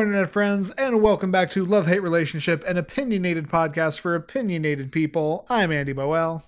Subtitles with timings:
[0.00, 5.44] Internet friends, and welcome back to Love Hate Relationship, an opinionated podcast for opinionated people.
[5.50, 6.42] I'm Andy Boel.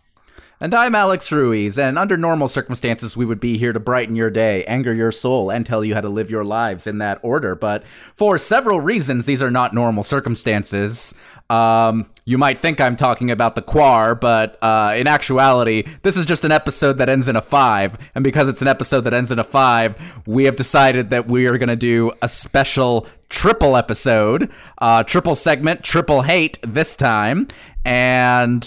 [0.58, 4.30] And I'm Alex Ruiz, and under normal circumstances, we would be here to brighten your
[4.30, 7.54] day, anger your soul, and tell you how to live your lives in that order.
[7.54, 7.84] But
[8.14, 11.12] for several reasons, these are not normal circumstances.
[11.50, 16.24] Um, you might think I'm talking about the Quar, but uh, in actuality, this is
[16.24, 17.98] just an episode that ends in a five.
[18.14, 21.46] And because it's an episode that ends in a five, we have decided that we
[21.46, 27.48] are going to do a special triple episode, uh, triple segment, triple hate this time.
[27.84, 28.62] And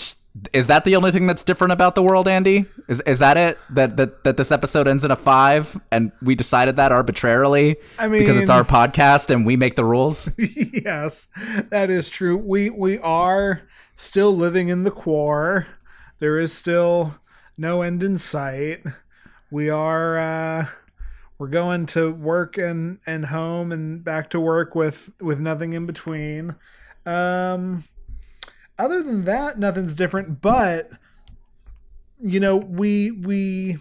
[0.51, 2.65] is that the only thing that's different about the world, Andy?
[2.89, 3.57] Is is that it?
[3.69, 7.77] That that that this episode ends in a five, and we decided that arbitrarily?
[7.97, 10.29] I mean, because it's our podcast and we make the rules.
[10.37, 11.29] yes,
[11.69, 12.35] that is true.
[12.35, 13.61] We we are
[13.95, 15.67] still living in the quar.
[16.19, 17.15] There is still
[17.57, 18.83] no end in sight.
[19.51, 20.67] We are uh,
[21.37, 25.85] we're going to work and and home and back to work with with nothing in
[25.85, 26.55] between.
[27.05, 27.83] Um
[28.77, 30.41] other than that, nothing's different.
[30.41, 30.91] But
[32.21, 33.77] you know, we we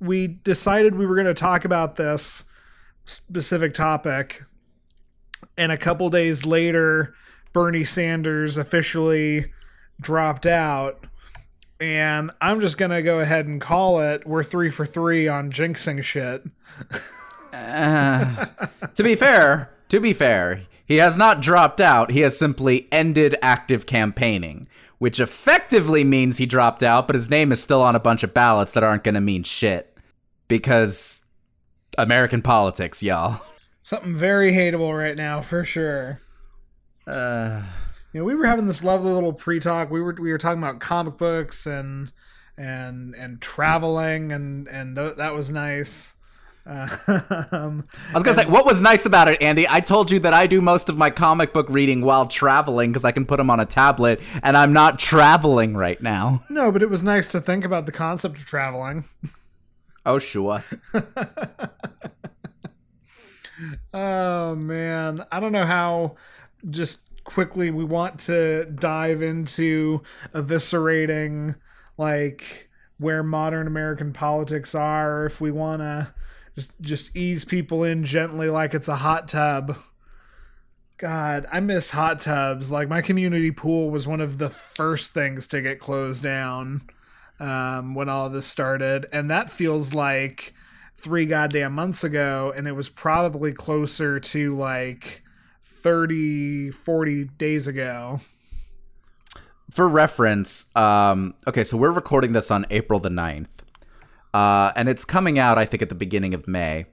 [0.00, 2.44] we decided we were going to talk about this
[3.04, 4.42] specific topic,
[5.56, 7.14] and a couple days later,
[7.52, 9.52] Bernie Sanders officially
[10.00, 11.06] dropped out.
[11.82, 14.24] And I'm just gonna go ahead and call it.
[14.24, 16.44] We're three for three on jinxing shit.
[17.52, 18.46] uh,
[18.94, 23.34] to be fair, to be fair, he has not dropped out, he has simply ended
[23.42, 28.00] active campaigning, which effectively means he dropped out, but his name is still on a
[28.00, 29.98] bunch of ballots that aren't to mean shit.
[30.46, 31.22] Because
[31.98, 33.40] American politics, y'all.
[33.82, 36.20] Something very hateable right now, for sure.
[37.08, 37.62] Uh,
[38.12, 39.90] you know, we were having this lovely little pre-talk.
[39.90, 42.12] We were we were talking about comic books and
[42.58, 46.12] and and traveling and and th- that was nice.
[46.64, 49.66] Um, I was gonna say, what was nice about it, Andy?
[49.68, 53.04] I told you that I do most of my comic book reading while traveling because
[53.04, 56.44] I can put them on a tablet, and I'm not traveling right now.
[56.50, 59.04] No, but it was nice to think about the concept of traveling.
[60.06, 60.64] Oh sure.
[63.94, 66.16] oh man, I don't know how.
[66.70, 70.02] Just quickly, we want to dive into
[70.34, 71.56] eviscerating
[71.98, 76.12] like where modern American politics are, if we want to
[76.54, 79.76] just just ease people in gently like it's a hot tub.
[80.98, 82.70] God, I miss hot tubs.
[82.70, 86.82] Like my community pool was one of the first things to get closed down
[87.40, 90.54] um, when all this started, and that feels like
[90.94, 95.21] three goddamn months ago, and it was probably closer to like
[95.62, 98.20] 30, 40 days ago.
[99.70, 103.48] For reference, um, okay, so we're recording this on April the 9th
[104.34, 106.86] uh, and it's coming out I think at the beginning of May.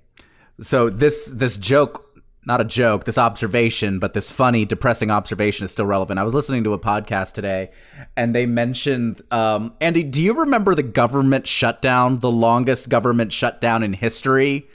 [0.62, 5.72] So this this joke, not a joke, this observation, but this funny, depressing observation is
[5.72, 6.20] still relevant.
[6.20, 7.72] I was listening to a podcast today,
[8.18, 10.04] and they mentioned um, Andy.
[10.04, 14.68] Do you remember the government shutdown, the longest government shutdown in history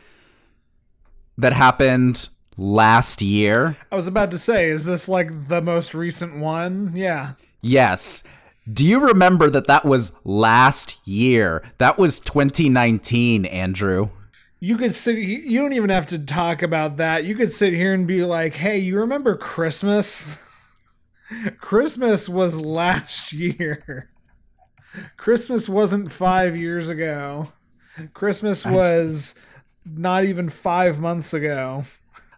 [1.36, 2.28] that happened?
[2.56, 3.76] Last year.
[3.90, 6.92] I was about to say, is this like the most recent one?
[6.94, 7.32] Yeah.
[7.60, 8.22] Yes.
[8.70, 11.62] Do you remember that that was last year?
[11.78, 14.08] That was 2019, Andrew.
[14.60, 17.24] You could sit you don't even have to talk about that.
[17.24, 20.38] You could sit here and be like, "Hey, you remember Christmas?"
[21.58, 24.10] Christmas was last year.
[25.18, 27.48] Christmas wasn't 5 years ago.
[28.14, 29.34] Christmas was
[29.84, 31.84] not even 5 months ago.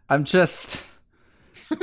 [0.09, 0.87] I'm just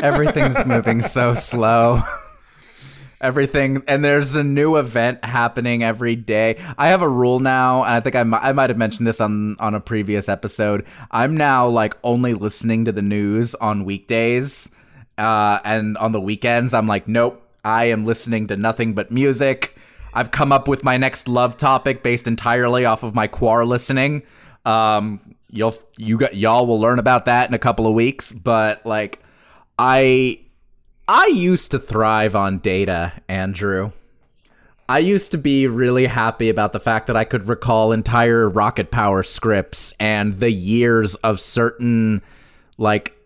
[0.02, 2.02] everything's moving so slow.
[3.22, 6.62] Everything and there's a new event happening every day.
[6.78, 9.22] I have a rule now and i think I, m- I might have mentioned this
[9.22, 10.86] on on a previous episode.
[11.10, 14.70] I'm now like only listening to the news on weekdays
[15.18, 19.76] uh, and on the weekends i'm like nope i am listening to nothing but music.
[20.14, 24.24] I've come up with my next love topic based entirely off of my quar listening.
[24.66, 28.86] Um, you'll you got y'all will learn about that in a couple of weeks but
[28.86, 29.22] like
[29.80, 30.38] i
[31.08, 33.92] I used to thrive on data, Andrew.
[34.88, 38.90] I used to be really happy about the fact that I could recall entire rocket
[38.90, 42.22] power scripts and the years of certain,
[42.78, 43.18] like,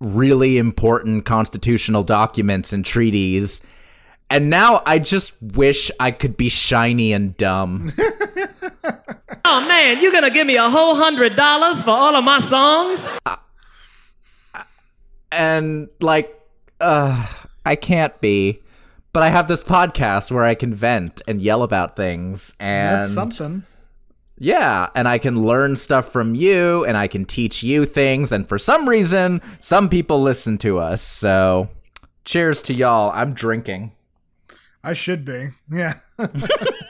[0.00, 3.60] really important constitutional documents and treaties.
[4.30, 7.92] And now I just wish I could be shiny and dumb.
[9.44, 13.08] oh man, you're gonna give me a whole hundred dollars for all of my songs?
[13.26, 13.36] Uh,
[15.30, 16.34] and, like,
[16.80, 17.26] uh,
[17.66, 18.62] I can't be.
[19.12, 23.12] But I have this podcast where I can vent and yell about things, and that's
[23.12, 23.64] something.
[24.38, 28.30] Yeah, and I can learn stuff from you and I can teach you things.
[28.30, 31.02] And for some reason, some people listen to us.
[31.02, 31.68] So
[32.24, 33.10] cheers to y'all.
[33.12, 33.92] I'm drinking.
[34.84, 35.50] I should be.
[35.70, 35.94] Yeah.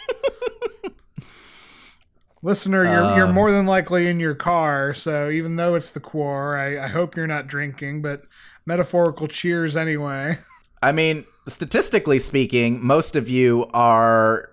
[2.43, 6.00] Listener, you're you're Um, more than likely in your car, so even though it's the
[6.00, 8.23] quar, I, I hope you're not drinking, but
[8.64, 10.38] metaphorical cheers anyway.
[10.82, 14.50] I mean, statistically speaking, most of you are.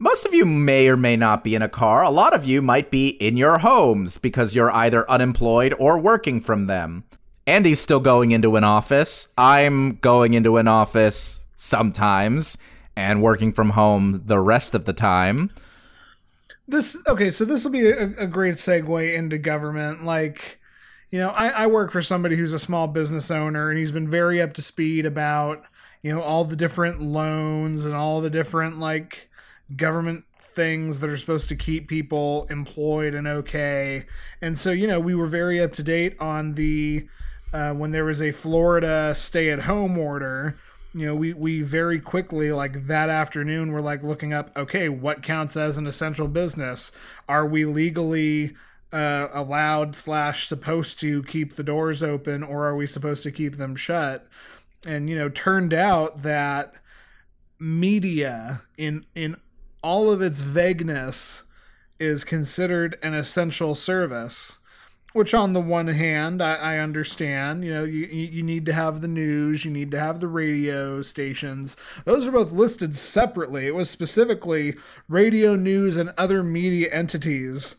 [0.00, 2.04] Most of you may or may not be in a car.
[2.04, 6.40] A lot of you might be in your homes because you're either unemployed or working
[6.40, 7.02] from them.
[7.48, 9.28] Andy's still going into an office.
[9.36, 12.56] I'm going into an office sometimes
[12.94, 15.50] and working from home the rest of the time.
[16.68, 20.04] This okay, so this will be a, a great segue into government.
[20.04, 20.60] Like,
[21.10, 24.10] you know, I, I work for somebody who's a small business owner, and he's been
[24.10, 25.64] very up to speed about
[26.02, 29.30] you know all the different loans and all the different like
[29.76, 30.24] government
[30.58, 34.04] things that are supposed to keep people employed and okay.
[34.42, 37.06] And so, you know, we were very up to date on the
[37.52, 40.58] uh, when there was a Florida stay-at-home order
[40.98, 45.22] you know we we very quickly like that afternoon we're like looking up okay what
[45.22, 46.92] counts as an essential business?
[47.28, 48.54] Are we legally
[48.92, 53.56] uh, allowed slash supposed to keep the doors open or are we supposed to keep
[53.56, 54.26] them shut?
[54.86, 56.74] And you know turned out that
[57.58, 59.36] media in in
[59.82, 61.44] all of its vagueness
[61.98, 64.57] is considered an essential service
[65.12, 69.00] which on the one hand I, I understand you know you, you need to have
[69.00, 71.76] the news you need to have the radio stations.
[72.04, 73.66] Those are both listed separately.
[73.66, 74.74] It was specifically
[75.08, 77.76] radio news and other media entities.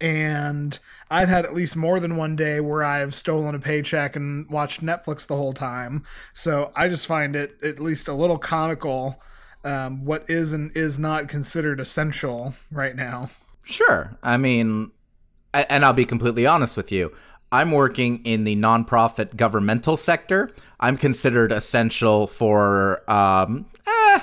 [0.00, 0.78] And
[1.10, 4.84] i've had at least more than one day where i've stolen a paycheck and watched
[4.84, 6.04] netflix the whole time.
[6.34, 9.20] So i just find it at least a little comical
[9.64, 13.30] um, what is and is not considered essential right now.
[13.64, 14.14] Sure.
[14.22, 14.90] I mean,
[15.54, 17.12] and I'll be completely honest with you.
[17.52, 20.50] I'm working in the nonprofit governmental sector.
[20.80, 24.20] I'm considered essential for, um, eh,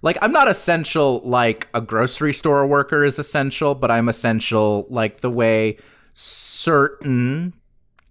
[0.00, 5.20] like, I'm not essential like a grocery store worker is essential, but I'm essential like
[5.20, 5.76] the way
[6.12, 7.54] certain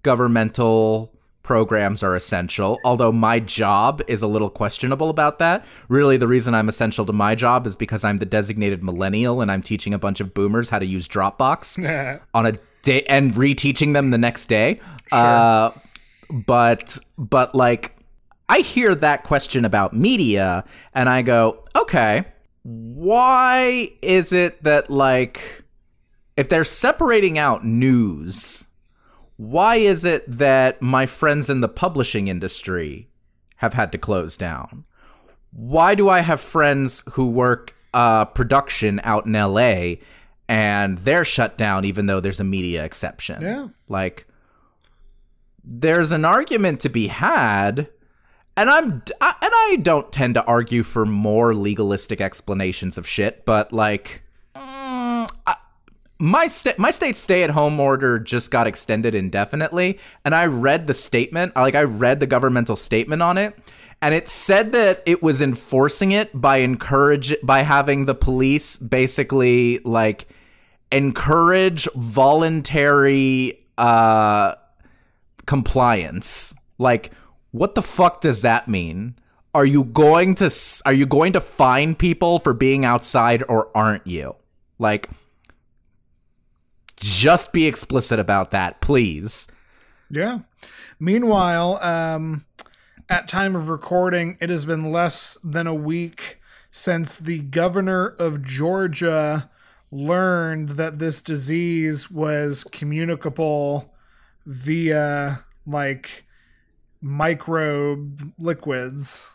[0.04, 1.14] governmental
[1.44, 2.80] programs are essential.
[2.84, 5.66] Although my job is a little questionable about that.
[5.88, 9.52] Really, the reason I'm essential to my job is because I'm the designated millennial and
[9.52, 13.94] I'm teaching a bunch of boomers how to use Dropbox on a day and reteaching
[13.94, 14.80] them the next day.
[15.12, 15.72] Uh,
[16.30, 17.98] but but like
[18.48, 20.64] I hear that question about media
[20.94, 22.26] and I go, okay,
[22.64, 25.64] why is it that like
[26.38, 28.66] if they're separating out news,
[29.42, 33.10] why is it that my friends in the publishing industry
[33.56, 34.86] have had to close down?
[35.52, 39.96] Why do I have friends who work uh, production out in LA
[40.48, 43.42] and they're shut down even though there's a media exception?
[43.42, 43.70] Yeah.
[43.90, 44.28] Like,
[45.64, 47.90] there's an argument to be had.
[48.56, 53.44] And I'm I, and I don't tend to argue for more legalistic explanations of shit,
[53.46, 54.22] but like
[56.22, 60.86] my sta- my state stay at home order just got extended indefinitely, and I read
[60.86, 63.58] the statement, like I read the governmental statement on it,
[64.02, 69.80] and it said that it was enforcing it by encourage by having the police basically
[69.80, 70.28] like
[70.92, 74.54] encourage voluntary uh
[75.48, 76.54] compliance.
[76.78, 77.12] Like,
[77.50, 79.16] what the fuck does that mean?
[79.56, 80.52] Are you going to
[80.86, 84.36] are you going to fine people for being outside or aren't you?
[84.78, 85.10] Like,
[87.02, 89.48] just be explicit about that, please.
[90.10, 90.40] Yeah.
[91.00, 92.46] Meanwhile, um,
[93.10, 96.40] at time of recording, it has been less than a week
[96.72, 99.50] since the governor of Georgia
[99.92, 103.94] learned that this disease was communicable
[104.46, 106.26] via like
[107.02, 109.30] microbe liquids.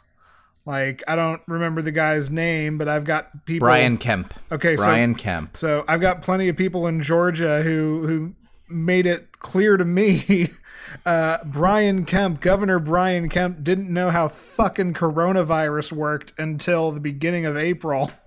[0.66, 3.66] Like I don't remember the guy's name, but I've got people.
[3.66, 4.34] Brian Kemp.
[4.50, 5.56] Okay, so Brian Kemp.
[5.56, 8.34] so I've got plenty of people in Georgia who who
[8.68, 10.50] made it clear to me.
[11.04, 17.44] Uh, Brian Kemp, Governor Brian Kemp, didn't know how fucking coronavirus worked until the beginning
[17.44, 18.10] of April.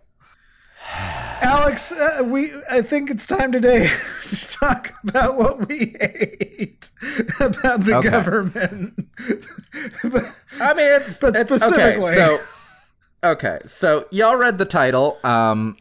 [1.42, 3.90] Alex, uh, we I think it's time today
[4.24, 6.90] to talk about what we hate
[7.40, 8.10] about the Okay.
[8.10, 8.94] government.
[10.60, 12.12] I mean, it's But it's- specifically.
[12.12, 12.40] Okay, so
[13.24, 15.18] okay, so y'all read the title.
[15.24, 15.78] Um,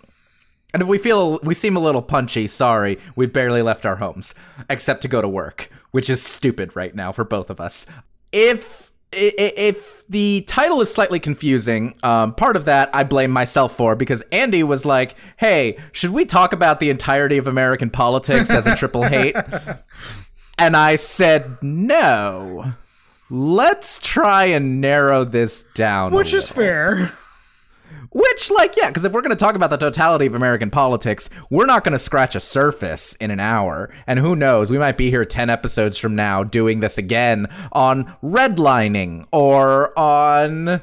[0.74, 4.34] and if we feel we seem a little punchy, sorry, we've barely left our homes
[4.68, 7.86] except to go to work, which is stupid right now for both of us.
[8.32, 13.94] If if the title is slightly confusing, um, part of that I blame myself for
[13.94, 18.66] because Andy was like, "Hey, should we talk about the entirety of American politics as
[18.66, 19.36] a triple hate?"
[20.58, 22.74] and I said, "No.
[23.30, 27.12] Let's try and narrow this down." Which is fair.
[28.10, 31.28] Which, like, yeah, because if we're going to talk about the totality of American politics,
[31.50, 33.90] we're not going to scratch a surface in an hour.
[34.06, 38.16] And who knows, we might be here 10 episodes from now doing this again on
[38.22, 40.82] redlining or on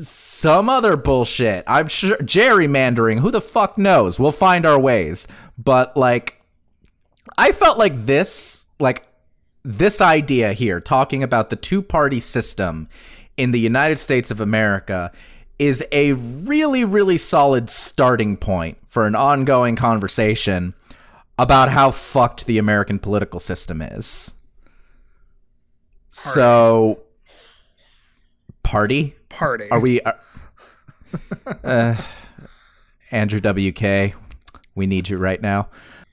[0.00, 1.64] some other bullshit.
[1.66, 3.20] I'm sure gerrymandering.
[3.20, 4.18] Who the fuck knows?
[4.20, 5.26] We'll find our ways.
[5.58, 6.42] But, like,
[7.36, 9.04] I felt like this, like,
[9.64, 12.88] this idea here, talking about the two party system
[13.36, 15.10] in the United States of America,
[15.58, 20.74] is a really, really solid starting point for an ongoing conversation
[21.38, 24.32] about how fucked the American political system is.
[26.08, 27.00] So,
[28.62, 29.14] party?
[29.28, 29.70] Party.
[29.70, 30.00] Are we.
[30.00, 30.18] Are,
[31.64, 31.96] uh,
[33.10, 34.14] Andrew WK,
[34.74, 35.68] we need you right now.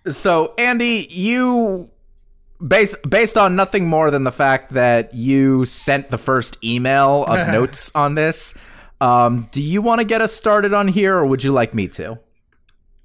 [0.10, 1.90] So, Andy, you
[2.66, 7.48] based based on nothing more than the fact that you sent the first email of
[7.52, 8.54] notes on this.
[9.04, 11.90] Um, do you want to get us started on here, or would you like me
[11.90, 12.20] to?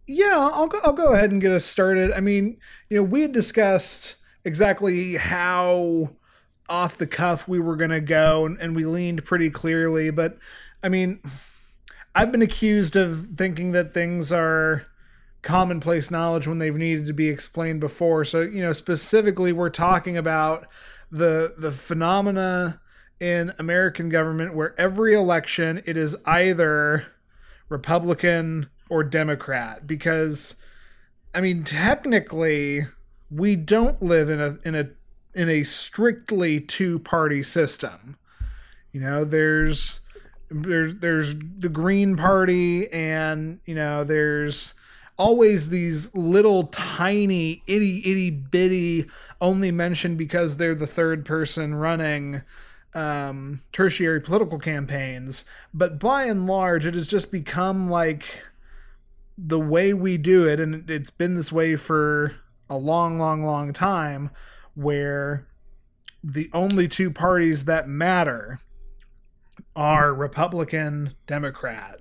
[0.07, 2.12] Yeah, I'll go, I'll go ahead and get us started.
[2.12, 4.14] I mean, you know, we had discussed
[4.45, 6.11] exactly how
[6.69, 10.11] off the cuff we were going to go, and, and we leaned pretty clearly.
[10.11, 10.38] But
[10.85, 11.19] I mean,
[12.14, 14.87] I've been accused of thinking that things are
[15.43, 18.25] commonplace knowledge when they've needed to be explained before.
[18.25, 20.69] So, you know, specifically, we're talking about
[21.11, 22.81] the the phenomena
[23.20, 27.06] in American government where every election it is either
[27.68, 30.54] Republican or Democrat because
[31.34, 32.87] I mean technically
[33.30, 34.88] we don't live in a in a
[35.34, 38.16] in a strictly two party system.
[38.92, 40.00] You know, there's
[40.50, 44.75] there's there's the Green Party and you know there's
[45.18, 49.06] always these little tiny itty itty bitty
[49.40, 52.42] only mentioned because they're the third person running
[52.99, 58.45] um, tertiary political campaigns, but by and large, it has just become like
[59.37, 62.35] the way we do it, and it's been this way for
[62.69, 64.31] a long, long, long time,
[64.75, 65.47] where
[66.25, 68.59] the only two parties that matter
[69.76, 72.00] are Republican, Democrat.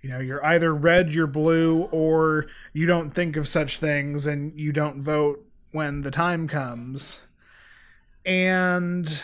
[0.00, 4.58] You know, you're either red, you're blue, or you don't think of such things and
[4.58, 7.20] you don't vote when the time comes.
[8.24, 9.22] And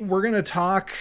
[0.00, 0.92] we're going to talk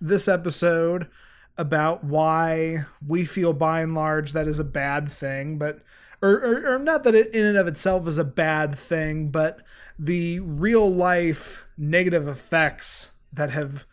[0.00, 1.08] this episode
[1.56, 5.80] about why we feel by and large that is a bad thing, but
[6.22, 9.60] or, or, or, not that it in and of itself is a bad thing, but
[9.98, 13.84] the real life negative effects that have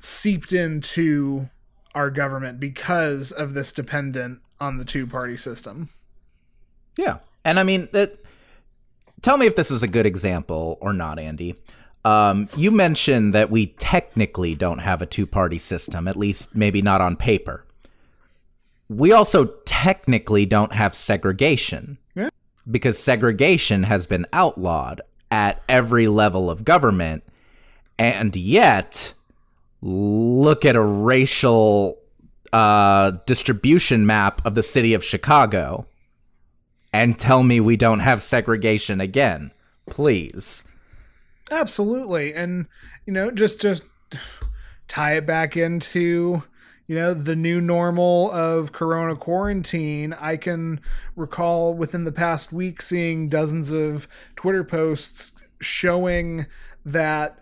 [0.00, 1.48] seeped into
[1.94, 5.88] our government because of this dependent on the two party system.
[6.96, 7.18] Yeah.
[7.44, 8.18] And I mean that
[9.22, 11.56] tell me if this is a good example or not, Andy.
[12.08, 16.80] Um, you mentioned that we technically don't have a two party system, at least maybe
[16.80, 17.66] not on paper.
[18.88, 22.30] We also technically don't have segregation Yeah.
[22.70, 27.24] because segregation has been outlawed at every level of government.
[27.98, 29.12] And yet,
[29.82, 31.98] look at a racial
[32.54, 35.86] uh, distribution map of the city of Chicago
[36.90, 39.52] and tell me we don't have segregation again,
[39.90, 40.64] please.
[41.50, 42.34] Absolutely.
[42.34, 42.66] And
[43.06, 43.84] you know, just just
[44.86, 46.42] tie it back into
[46.86, 50.80] you know the new normal of corona quarantine i can
[51.14, 56.46] recall within the past week seeing dozens of twitter posts showing
[56.86, 57.38] that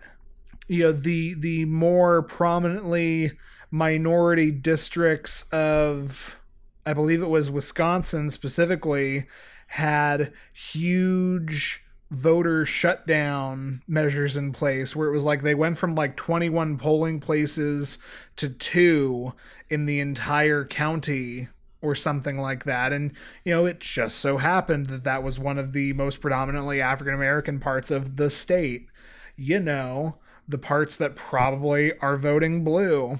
[0.67, 3.31] you know the the more prominently
[3.71, 6.39] minority districts of
[6.85, 9.25] i believe it was wisconsin specifically
[9.67, 16.15] had huge voter shutdown measures in place where it was like they went from like
[16.15, 17.97] 21 polling places
[18.37, 19.33] to two
[19.69, 21.49] in the entire county
[21.81, 22.93] or something like that.
[22.93, 23.11] And
[23.43, 27.13] you know it just so happened that that was one of the most predominantly african
[27.13, 28.87] american parts of the state.
[29.35, 33.19] You know the parts that probably are voting blue.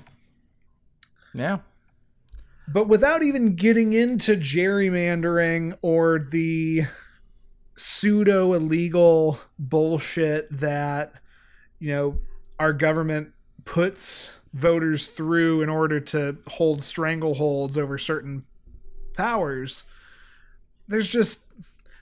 [1.34, 1.60] Yeah.
[2.68, 6.86] but without even getting into gerrymandering or the
[7.78, 11.14] pseudo illegal bullshit that
[11.80, 12.18] you know
[12.60, 13.32] our government
[13.66, 18.44] puts voters through in order to hold strangleholds over certain
[19.14, 19.84] powers
[20.88, 21.48] there's just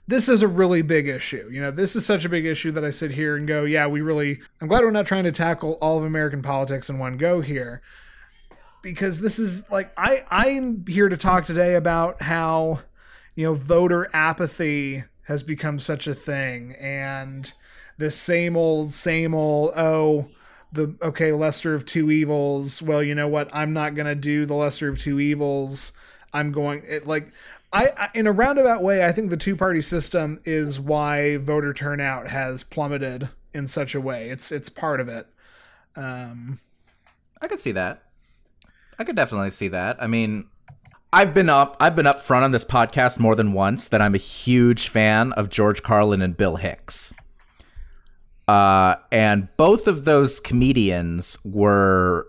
[0.08, 1.48] this is a really big issue.
[1.50, 3.86] You know, this is such a big issue that I sit here and go, yeah,
[3.86, 7.16] we really, I'm glad we're not trying to tackle all of American politics in one
[7.16, 7.82] go here.
[8.82, 12.80] Because this is like, I, I'm here to talk today about how,
[13.34, 16.74] you know, voter apathy has become such a thing.
[16.80, 17.52] And
[17.98, 20.28] this same old, same old, oh,
[20.72, 22.82] the okay lesser of two evils.
[22.82, 23.48] Well you know what?
[23.54, 25.92] I'm not going to do the lesser of two evils.
[26.32, 27.32] I'm going it like
[27.72, 31.72] I, I in a roundabout way i think the two party system is why voter
[31.72, 34.28] turnout has plummeted in such a way.
[34.28, 35.26] It's it's part of it.
[35.96, 36.60] Um
[37.40, 38.02] I could see that.
[38.98, 40.02] I could definitely see that.
[40.02, 40.46] I mean,
[41.16, 44.14] I've been up I've been up front on this podcast more than once that I'm
[44.14, 47.14] a huge fan of George Carlin and Bill Hicks.
[48.46, 52.26] Uh, and both of those comedians were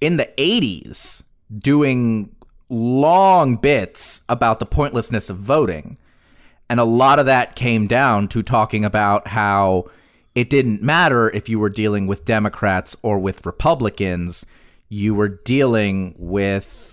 [0.00, 1.22] in the 80s
[1.54, 2.34] doing
[2.70, 5.98] long bits about the pointlessness of voting.
[6.70, 9.90] And a lot of that came down to talking about how
[10.34, 14.46] it didn't matter if you were dealing with Democrats or with Republicans,
[14.88, 16.89] you were dealing with,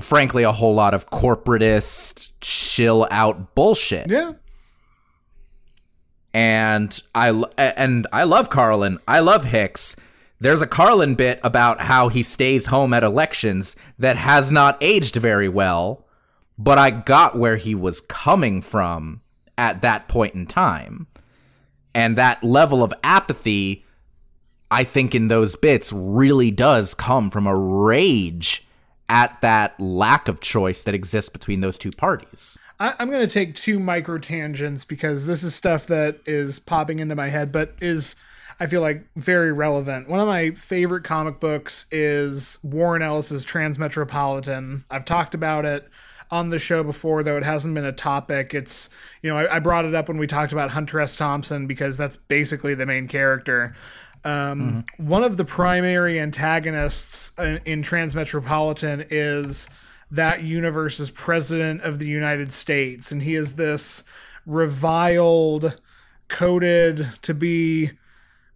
[0.00, 4.32] frankly, a whole lot of corporatist, chill out bullshit yeah
[6.36, 8.98] and I and I love Carlin.
[9.08, 9.96] I love Hicks.
[10.38, 15.16] There's a Carlin bit about how he stays home at elections that has not aged
[15.16, 16.06] very well,
[16.58, 19.22] but I got where he was coming from
[19.56, 21.06] at that point in time.
[21.94, 23.86] And that level of apathy
[24.70, 28.65] I think in those bits really does come from a rage
[29.08, 32.58] at that lack of choice that exists between those two parties.
[32.78, 36.98] I, I'm going to take two micro tangents because this is stuff that is popping
[36.98, 38.16] into my head, but is
[38.58, 40.08] I feel like very relevant.
[40.08, 44.84] One of my favorite comic books is Warren Ellis's Transmetropolitan.
[44.90, 45.88] I've talked about it
[46.30, 48.54] on the show before, though it hasn't been a topic.
[48.54, 48.88] It's
[49.22, 51.16] you know I, I brought it up when we talked about Hunter S.
[51.16, 53.74] Thompson because that's basically the main character.
[54.26, 59.68] Um, One of the primary antagonists in, in Transmetropolitan is
[60.10, 64.02] that universe's president of the United States, and he is this
[64.44, 65.80] reviled,
[66.28, 67.92] coded to be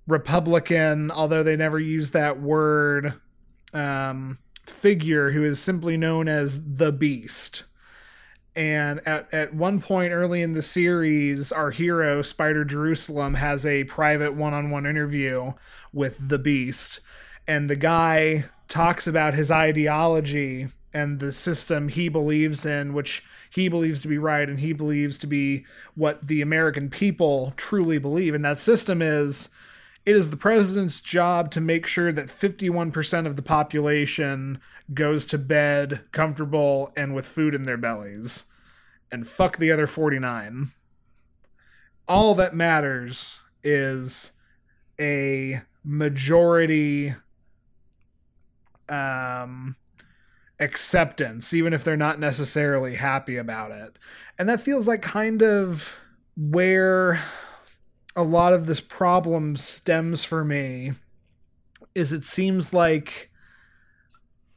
[0.08, 3.14] Republican, although they never use that word,
[3.72, 7.64] um, figure who is simply known as the Beast.
[8.56, 13.84] And at, at one point early in the series, our hero, Spider Jerusalem, has a
[13.84, 15.52] private one on one interview
[15.92, 17.00] with the Beast.
[17.46, 23.68] And the guy talks about his ideology and the system he believes in, which he
[23.68, 28.34] believes to be right and he believes to be what the American people truly believe.
[28.34, 29.48] And that system is
[30.06, 34.60] it is the president's job to make sure that 51% of the population
[34.94, 38.44] goes to bed comfortable and with food in their bellies.
[39.12, 40.72] And fuck the other 49.
[42.08, 44.32] All that matters is
[44.98, 47.14] a majority
[48.88, 49.76] um
[50.58, 53.98] acceptance even if they're not necessarily happy about it.
[54.38, 55.96] And that feels like kind of
[56.36, 57.20] where
[58.16, 60.92] a lot of this problem stems for me
[61.94, 63.30] is it seems like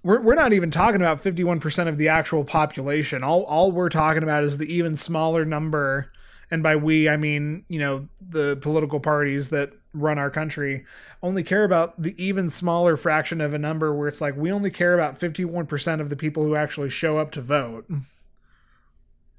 [0.04, 3.24] we're, we're not even talking about 51% of the actual population.
[3.24, 6.12] All all we're talking about is the even smaller number.
[6.52, 10.86] And by we i mean you know the political parties that run our country
[11.22, 14.70] only care about the even smaller fraction of a number where it's like we only
[14.70, 17.90] care about 51% of the people who actually show up to vote.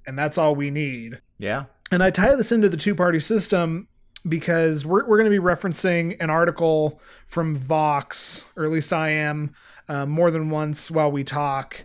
[0.07, 1.21] And that's all we need.
[1.39, 1.65] Yeah.
[1.91, 3.89] and I tie this into the two party system
[4.27, 9.11] because we're, we're going to be referencing an article from Vox, or at least I
[9.11, 9.55] am,
[9.89, 11.85] uh, more than once while we talk.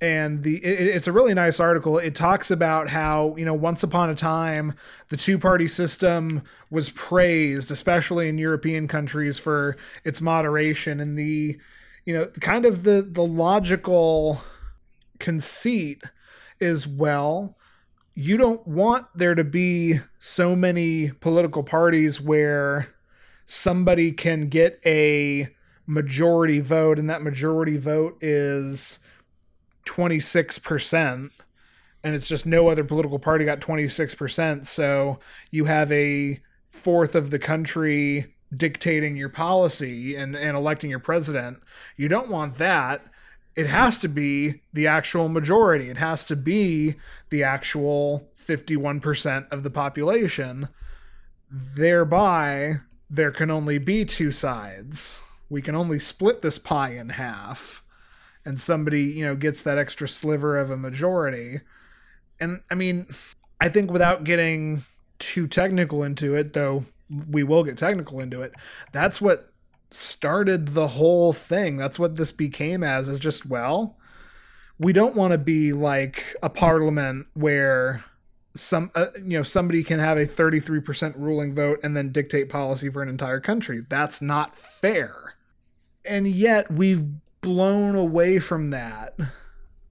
[0.00, 1.98] And the it, it's a really nice article.
[1.98, 4.74] It talks about how you know once upon a time
[5.08, 11.58] the two party system was praised, especially in European countries, for its moderation and the
[12.04, 14.42] you know kind of the the logical
[15.18, 16.02] conceit
[16.60, 17.56] is well
[18.18, 22.88] you don't want there to be so many political parties where
[23.44, 25.48] somebody can get a
[25.86, 28.98] majority vote and that majority vote is
[29.84, 31.30] 26%
[32.02, 37.30] and it's just no other political party got 26% so you have a fourth of
[37.30, 41.58] the country dictating your policy and, and electing your president.
[41.96, 43.06] You don't want that
[43.56, 45.88] it has to be the actual majority.
[45.88, 46.96] It has to be
[47.30, 50.68] the actual 51% of the population.
[51.50, 55.18] Thereby, there can only be two sides.
[55.48, 57.82] We can only split this pie in half.
[58.44, 61.60] And somebody, you know, gets that extra sliver of a majority.
[62.38, 63.06] And I mean,
[63.60, 64.84] I think without getting
[65.18, 66.84] too technical into it, though
[67.30, 68.54] we will get technical into it,
[68.92, 69.52] that's what
[69.90, 71.76] started the whole thing.
[71.76, 73.96] That's what this became as is just well,
[74.78, 78.04] we don't want to be like a parliament where
[78.54, 82.88] some uh, you know somebody can have a 33% ruling vote and then dictate policy
[82.88, 83.82] for an entire country.
[83.88, 85.34] That's not fair.
[86.04, 87.04] And yet we've
[87.40, 89.16] blown away from that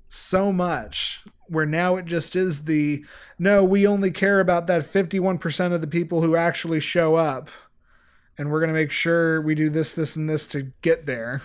[0.09, 3.05] so much where now it just is the
[3.37, 7.49] no, we only care about that 51% of the people who actually show up
[8.37, 11.41] and we're going to make sure we do this this and this to get there.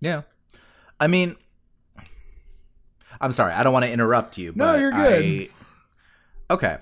[0.00, 0.22] Yeah.
[1.00, 1.36] I mean,
[3.20, 3.52] I'm sorry.
[3.52, 4.52] I don't want to interrupt you.
[4.54, 5.48] No, you're good.
[6.50, 6.78] I- okay.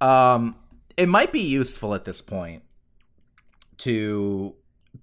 [0.00, 0.56] Um,
[0.96, 2.62] it might be useful at this point
[3.78, 4.54] to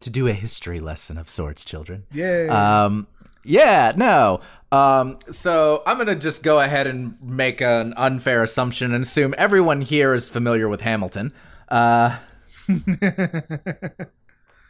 [0.02, 2.06] to do a history lesson of sorts, children.
[2.12, 2.84] Yeah.
[2.86, 3.08] Um,
[3.44, 4.40] yeah, no.
[4.72, 9.82] Um, so I'm gonna just go ahead and make an unfair assumption and assume everyone
[9.82, 11.34] here is familiar with Hamilton.
[11.70, 12.18] Uh,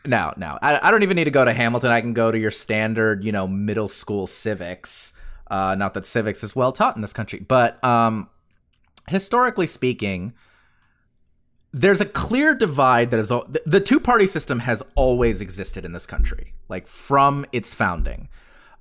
[0.06, 0.58] no, no.
[0.62, 1.92] I, I don't even need to go to Hamilton.
[1.92, 5.14] I can go to your standard, you know, middle school civics.
[5.52, 8.30] Uh, not that civics is well taught in this country, but um,
[9.08, 10.34] historically speaking,
[11.74, 15.84] there's a clear divide that is al- the- the two party system has always existed
[15.86, 18.30] in this country, like from its founding.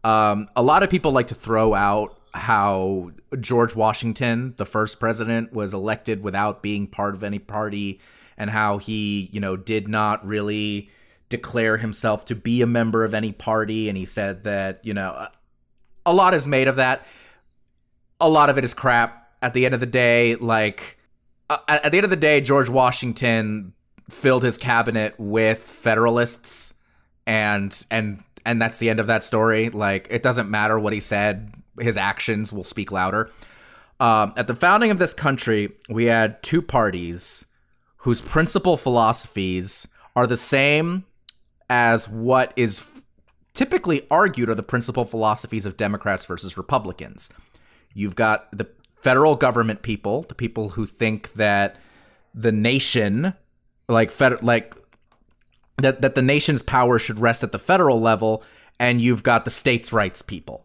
[0.04, 5.52] Um, a lot of people like to throw out how George Washington, the first president,
[5.52, 8.00] was elected without being part of any party,
[8.36, 10.90] and how he, you know, did not really
[11.28, 13.88] declare himself to be a member of any party.
[13.88, 15.28] And he said that, you know,
[16.06, 17.04] a lot is made of that.
[18.20, 19.30] A lot of it is crap.
[19.42, 20.98] At the end of the day, like,
[21.50, 23.72] uh, at at the end of the day, George Washington
[24.10, 26.74] filled his cabinet with Federalists,
[27.26, 29.68] and and and that's the end of that story.
[29.68, 33.30] Like, it doesn't matter what he said; his actions will speak louder.
[34.00, 37.44] Um, at the founding of this country, we had two parties
[37.98, 41.04] whose principal philosophies are the same
[41.68, 42.88] as what is
[43.52, 47.28] typically argued are the principal philosophies of Democrats versus Republicans.
[47.92, 48.68] You've got the
[49.02, 51.76] federal government people, the people who think that
[52.32, 53.34] the nation,
[53.88, 54.74] like fed, like
[55.78, 58.42] that that the nation's power should rest at the federal level,
[58.78, 60.64] and you've got the states' rights people.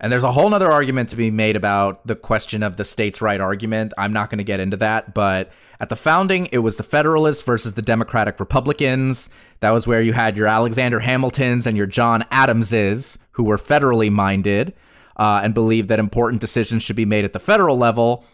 [0.00, 3.22] And there's a whole nother argument to be made about the question of the states'
[3.22, 3.92] right argument.
[3.96, 7.42] I'm not going to get into that, but at the founding, it was the Federalists
[7.42, 9.28] versus the Democratic Republicans.
[9.60, 14.10] That was where you had your Alexander Hamiltons and your John Adamses, who were federally
[14.10, 14.74] minded
[15.16, 18.24] uh, and believed that important decisions should be made at the federal level.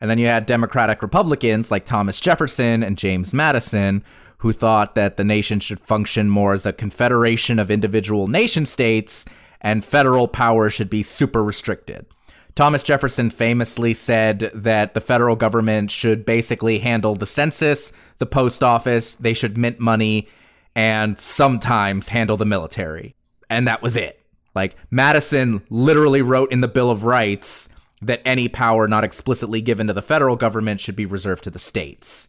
[0.00, 4.04] And then you had Democratic Republicans like Thomas Jefferson and James Madison,
[4.46, 9.24] who thought that the nation should function more as a confederation of individual nation states
[9.60, 12.06] and federal power should be super restricted.
[12.54, 18.62] Thomas Jefferson famously said that the federal government should basically handle the census, the post
[18.62, 20.28] office, they should mint money,
[20.76, 23.16] and sometimes handle the military.
[23.50, 24.20] And that was it.
[24.54, 27.68] Like, Madison literally wrote in the Bill of Rights
[28.00, 31.58] that any power not explicitly given to the federal government should be reserved to the
[31.58, 32.28] states.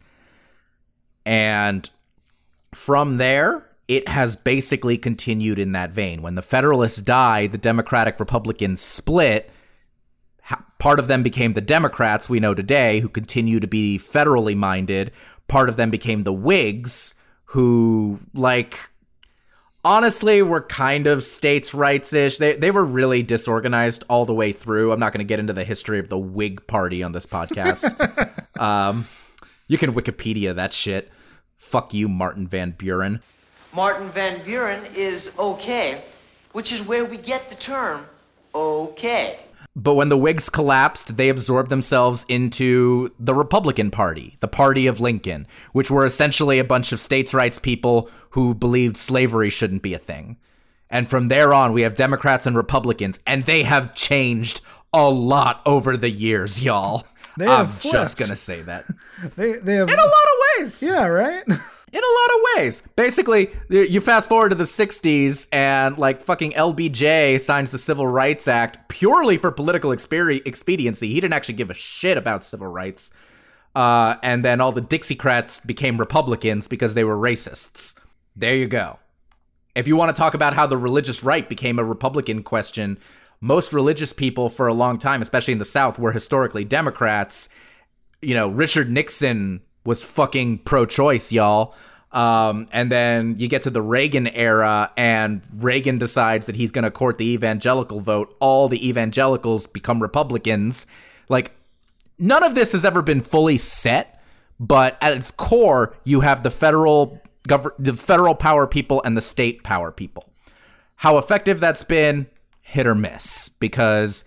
[1.24, 1.88] And
[2.74, 6.20] from there, it has basically continued in that vein.
[6.20, 9.50] When the Federalists died, the Democratic Republicans split.
[10.78, 15.10] Part of them became the Democrats we know today, who continue to be federally minded.
[15.48, 17.14] Part of them became the Whigs,
[17.46, 18.90] who, like,
[19.84, 22.38] honestly were kind of states' rights ish.
[22.38, 24.92] They, they were really disorganized all the way through.
[24.92, 27.90] I'm not going to get into the history of the Whig Party on this podcast.
[28.60, 29.06] um,
[29.66, 31.10] you can Wikipedia that shit.
[31.58, 33.20] Fuck you, Martin Van Buren.
[33.74, 36.02] Martin Van Buren is okay,
[36.52, 38.06] which is where we get the term
[38.54, 39.40] okay.
[39.76, 45.00] But when the Whigs collapsed, they absorbed themselves into the Republican Party, the party of
[45.00, 49.94] Lincoln, which were essentially a bunch of states' rights people who believed slavery shouldn't be
[49.94, 50.36] a thing.
[50.90, 55.60] And from there on, we have Democrats and Republicans, and they have changed a lot
[55.66, 57.06] over the years, y'all.
[57.38, 58.84] They I'm have just gonna say that.
[59.36, 60.82] They they have In a lot of ways.
[60.82, 61.42] yeah right.
[61.92, 62.82] in a lot of ways.
[62.96, 68.46] Basically, you fast forward to the 60s and like fucking LBJ signs the Civil Rights
[68.46, 71.08] Act purely for political experi- expediency.
[71.14, 73.10] He didn't actually give a shit about civil rights.
[73.74, 77.98] Uh, and then all the Dixiecrats became Republicans because they were racists.
[78.36, 78.98] There you go.
[79.74, 82.98] If you want to talk about how the religious right became a Republican question,
[83.40, 87.48] most religious people for a long time, especially in the South, were historically Democrats
[88.20, 91.74] you know, Richard Nixon was fucking pro choice, y'all.
[92.10, 96.84] Um, and then you get to the Reagan era, and Reagan decides that he's going
[96.84, 98.34] to court the evangelical vote.
[98.40, 100.86] All the evangelicals become Republicans.
[101.28, 101.52] Like,
[102.18, 104.22] none of this has ever been fully set,
[104.58, 109.20] but at its core, you have the federal gov- the federal power people and the
[109.20, 110.24] state power people.
[110.96, 112.26] How effective that's been,
[112.68, 114.24] hit or miss, because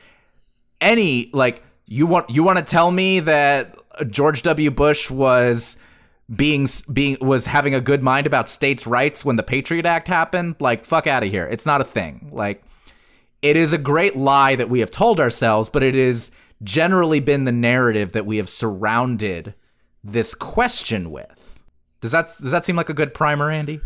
[0.81, 3.75] any like you want you want to tell me that
[4.07, 4.71] George W.
[4.71, 5.77] Bush was
[6.35, 10.55] being being was having a good mind about states' rights when the Patriot Act happened?
[10.59, 11.45] Like fuck out of here.
[11.45, 12.29] It's not a thing.
[12.31, 12.63] Like
[13.43, 16.31] it is a great lie that we have told ourselves, but it is
[16.63, 19.53] generally been the narrative that we have surrounded
[20.03, 21.59] this question with.
[22.01, 23.81] Does that does that seem like a good primer, Andy?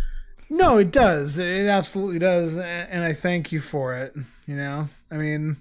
[0.50, 1.40] No, it does.
[1.40, 4.16] It absolutely does, and I thank you for it.
[4.46, 5.58] You know, I mean,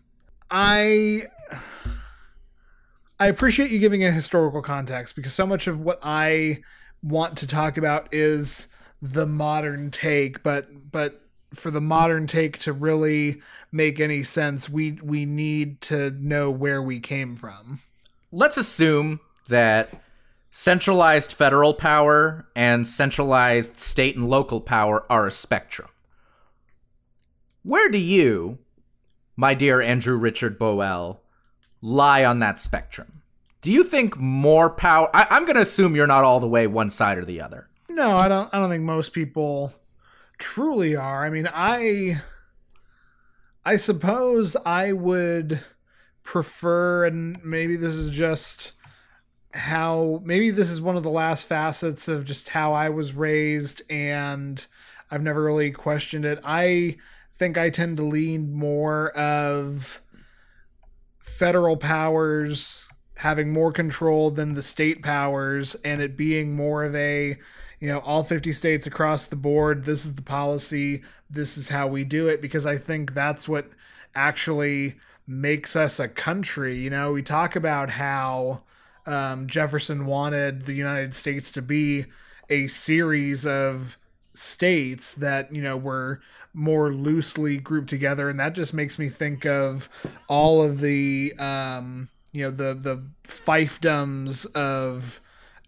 [0.50, 1.26] I
[3.18, 6.62] I appreciate you giving a historical context because so much of what I
[7.02, 8.68] want to talk about is
[9.00, 11.22] the modern take, but but
[11.54, 16.82] for the modern take to really make any sense, we we need to know where
[16.82, 17.80] we came from.
[18.32, 19.90] Let's assume that
[20.56, 25.88] centralized federal power and centralized state and local power are a spectrum.
[27.64, 28.58] Where do you,
[29.34, 31.18] my dear Andrew Richard Boel,
[31.82, 33.22] lie on that spectrum?
[33.62, 35.10] Do you think more power?
[35.12, 37.68] I, I'm going to assume you're not all the way one side or the other.
[37.88, 38.48] No, I don't.
[38.54, 39.74] I don't think most people
[40.38, 41.24] truly are.
[41.24, 42.20] I mean, I,
[43.64, 45.58] I suppose I would
[46.22, 48.74] prefer, and maybe this is just
[49.54, 53.82] how maybe this is one of the last facets of just how I was raised,
[53.88, 54.64] and
[55.10, 56.40] I've never really questioned it.
[56.44, 56.96] I
[57.36, 60.00] think I tend to lean more of
[61.20, 62.86] federal powers
[63.16, 67.36] having more control than the state powers and it being more of a
[67.80, 71.86] you know all 50 states across the board this is the policy this is how
[71.86, 73.68] we do it because i think that's what
[74.14, 74.94] actually
[75.26, 78.62] makes us a country you know we talk about how
[79.06, 82.06] um, jefferson wanted the united states to be
[82.50, 83.96] a series of
[84.34, 86.20] states that you know were
[86.52, 88.28] more loosely grouped together.
[88.28, 89.88] And that just makes me think of
[90.28, 95.20] all of the um you know the the fiefdoms of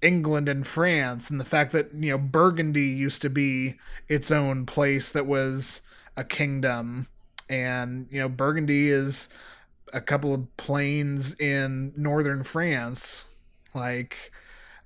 [0.03, 3.77] England and France and the fact that you know Burgundy used to be
[4.09, 5.83] its own place that was
[6.16, 7.07] a kingdom.
[7.49, 9.29] And you know Burgundy is
[9.92, 13.25] a couple of plains in northern France
[13.75, 14.33] like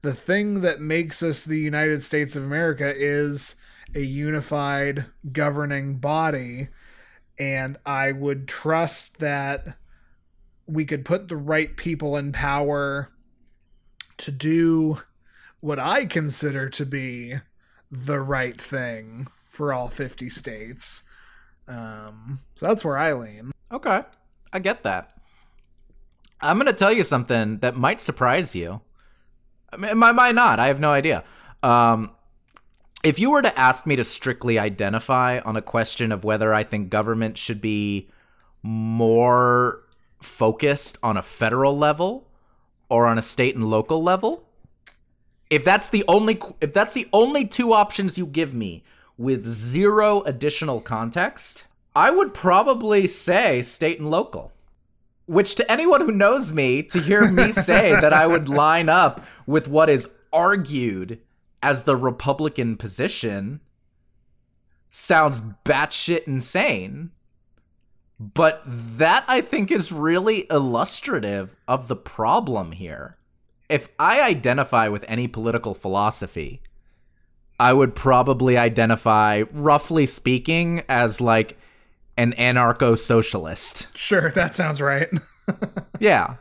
[0.03, 3.57] the thing that makes us the United States of America is
[3.95, 6.69] a unified governing body
[7.39, 9.77] and I would trust that
[10.67, 13.11] we could put the right people in power
[14.19, 14.99] to do
[15.61, 17.37] what I consider to be
[17.91, 21.03] the right thing for all 50 states.
[21.67, 23.51] Um, so that's where I lean.
[23.73, 24.03] Okay,
[24.53, 25.17] I get that.
[26.41, 28.81] I'm going to tell you something that might surprise you.
[29.73, 30.59] I mean, might not.
[30.59, 31.23] I have no idea.
[31.63, 32.11] Um,
[33.03, 36.65] if you were to ask me to strictly identify on a question of whether I
[36.65, 38.11] think government should be
[38.63, 39.83] more
[40.21, 42.29] focused on a federal level
[42.89, 44.45] or on a state and local level,
[45.49, 48.85] if that's the only if that's the only two options you give me
[49.17, 54.53] with zero additional context, I would probably say state and local.
[55.27, 59.25] Which to anyone who knows me, to hear me say that I would line up
[59.47, 61.21] with what is argued
[61.63, 63.61] as the Republican position
[64.91, 67.11] sounds batshit insane.
[68.19, 73.17] But that I think is really illustrative of the problem here.
[73.69, 76.61] If I identify with any political philosophy,
[77.59, 81.57] I would probably identify, roughly speaking, as like
[82.21, 83.87] an anarcho socialist.
[83.97, 85.09] Sure, that sounds right.
[85.99, 86.35] yeah.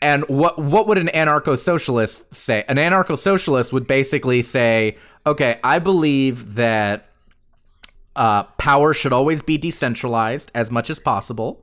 [0.00, 2.64] And what what would an anarcho socialist say?
[2.66, 7.08] An anarcho socialist would basically say, okay, I believe that
[8.14, 11.62] uh, power should always be decentralized as much as possible.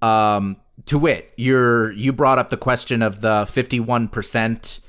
[0.00, 4.80] Um, to wit, you're you brought up the question of the 51%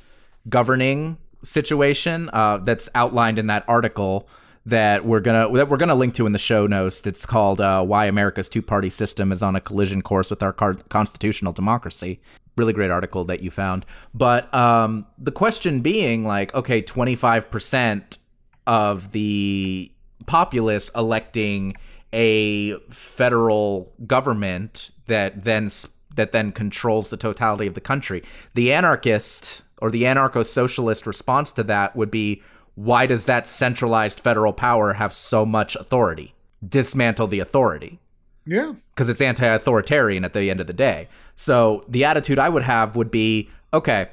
[0.47, 4.27] governing situation uh, that's outlined in that article
[4.65, 7.05] that we're gonna that we're gonna link to in the show notes.
[7.05, 10.53] It's called uh, "Why America's Two Party System is on a Collision Course with Our
[10.53, 12.21] Car- Constitutional Democracy."
[12.55, 13.85] Really great article that you found.
[14.13, 18.19] But um, the question being, like, okay, twenty five percent
[18.65, 19.91] of the
[20.25, 21.75] populace electing
[22.13, 25.69] a federal government that then
[26.15, 28.23] that then controls the totality of the country.
[28.53, 32.41] The anarchist or the anarcho-socialist response to that would be,
[32.75, 36.33] why does that centralized federal power have so much authority?
[36.67, 37.99] Dismantle the authority
[38.45, 38.73] Yeah.
[38.93, 41.07] because it's anti-authoritarian at the end of the day.
[41.35, 44.07] So the attitude I would have would be, okay,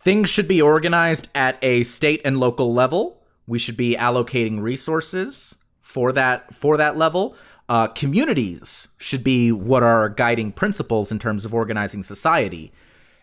[0.00, 3.22] things should be organized at a state and local level.
[3.46, 7.36] We should be allocating resources for that for that level.
[7.68, 12.72] Uh, communities should be what are our guiding principles in terms of organizing society,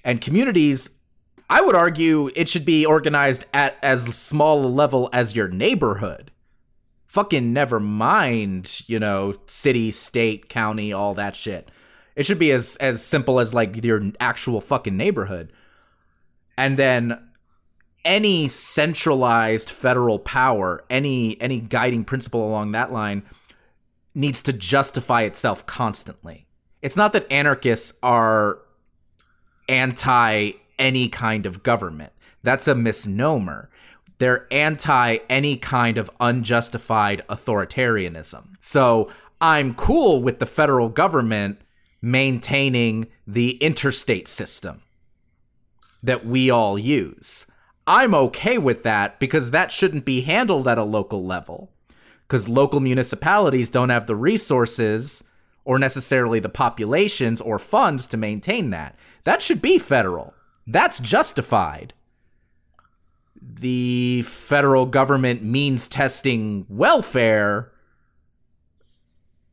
[0.03, 0.89] and communities.
[1.51, 6.31] I would argue it should be organized at as small a level as your neighborhood
[7.11, 11.69] fucking never mind, you know, city, state, county, all that shit.
[12.15, 15.51] It should be as as simple as like your actual fucking neighborhood.
[16.57, 17.21] And then
[18.05, 23.23] any centralized federal power, any any guiding principle along that line
[24.15, 26.47] needs to justify itself constantly.
[26.81, 28.59] It's not that anarchists are
[29.67, 32.11] anti any kind of government.
[32.43, 33.69] That's a misnomer.
[34.17, 38.55] They're anti any kind of unjustified authoritarianism.
[38.59, 41.61] So I'm cool with the federal government
[42.01, 44.81] maintaining the interstate system
[46.03, 47.45] that we all use.
[47.87, 51.71] I'm okay with that because that shouldn't be handled at a local level.
[52.27, 55.23] Because local municipalities don't have the resources
[55.65, 58.97] or necessarily the populations or funds to maintain that.
[59.23, 60.33] That should be federal.
[60.67, 61.93] That's justified.
[63.41, 67.71] The federal government means testing welfare.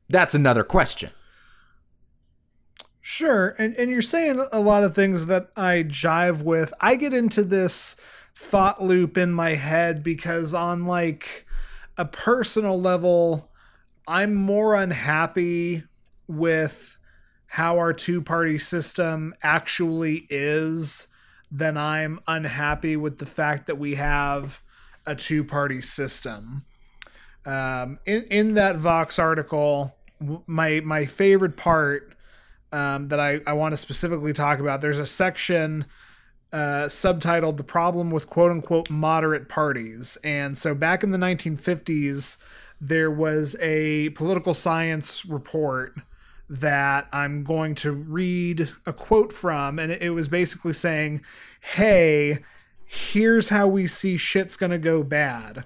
[0.08, 1.10] That's another question.
[3.00, 6.74] Sure, and and you're saying a lot of things that I jive with.
[6.78, 7.96] I get into this
[8.34, 11.46] thought loop in my head because on like
[11.96, 13.50] a personal level,
[14.06, 15.84] I'm more unhappy
[16.26, 16.97] with
[17.48, 21.08] how our two-party system actually is
[21.50, 24.62] then I'm unhappy with the fact that we have
[25.06, 26.64] a two-party system.
[27.46, 29.96] Um, in in that Vox article,
[30.46, 32.12] my my favorite part
[32.72, 34.82] um, that I, I want to specifically talk about.
[34.82, 35.86] There's a section
[36.52, 40.18] uh, subtitled The Problem with Quote Unquote Moderate Parties.
[40.22, 42.38] And so back in the 1950s,
[42.80, 45.96] there was a political science report
[46.48, 49.78] that I'm going to read a quote from.
[49.78, 51.22] And it, was basically saying,
[51.60, 52.38] hey,
[52.86, 55.64] here's how we see shit's going to go bad.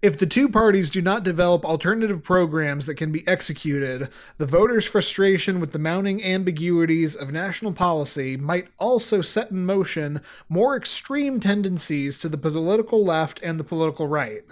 [0.00, 4.86] If the two parties do not develop alternative programs that can be executed, the voters'
[4.86, 11.40] frustration with the mounting ambiguities of national policy might also set in motion more extreme
[11.40, 14.44] tendencies to the political left and the political right.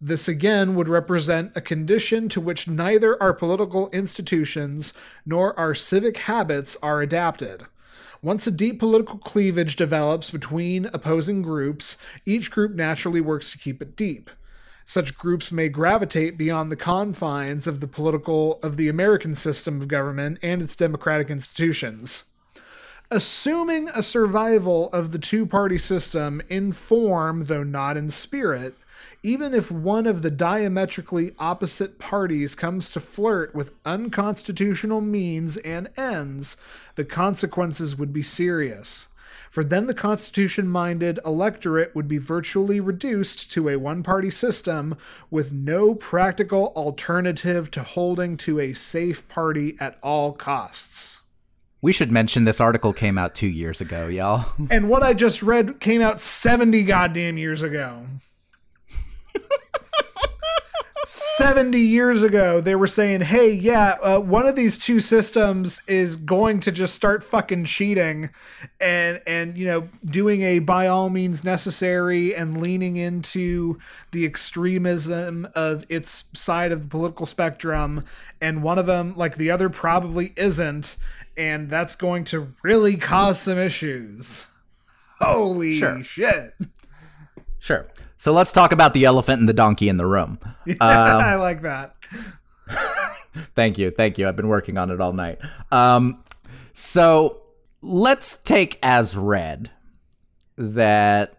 [0.00, 4.92] This again would represent a condition to which neither our political institutions
[5.24, 7.66] nor our civic habits are adapted.
[8.22, 13.80] Once a deep political cleavage develops between opposing groups, each group naturally works to keep
[13.80, 14.30] it deep
[14.86, 19.88] such groups may gravitate beyond the confines of the political of the American system of
[19.88, 22.24] government and its democratic institutions.
[23.10, 28.74] Assuming a survival of the two-party system in form though not in spirit,
[29.22, 35.88] even if one of the diametrically opposite parties comes to flirt with unconstitutional means and
[35.96, 36.56] ends,
[36.94, 39.08] the consequences would be serious
[39.56, 44.98] for then the Constitution minded electorate would be virtually reduced to a one party system
[45.30, 51.22] with no practical alternative to holding to a safe party at all costs.
[51.80, 54.44] We should mention this article came out two years ago, y'all.
[54.70, 58.04] And what I just read came out 70 goddamn years ago.
[61.06, 66.16] 70 years ago, they were saying, hey, yeah, uh, one of these two systems is
[66.16, 68.30] going to just start fucking cheating
[68.80, 73.78] and, and, you know, doing a by all means necessary and leaning into
[74.10, 78.04] the extremism of its side of the political spectrum.
[78.40, 80.96] And one of them, like the other, probably isn't.
[81.36, 84.46] And that's going to really cause some issues.
[85.20, 86.02] Holy Sure.
[86.02, 86.54] shit.
[87.58, 87.86] Sure.
[88.26, 90.40] So let's talk about the elephant and the donkey in the room.
[90.80, 91.94] I like that.
[93.54, 93.92] Thank you.
[93.92, 94.26] Thank you.
[94.26, 95.38] I've been working on it all night.
[95.70, 96.24] Um,
[96.72, 97.42] so
[97.82, 99.70] let's take as read
[100.58, 101.38] that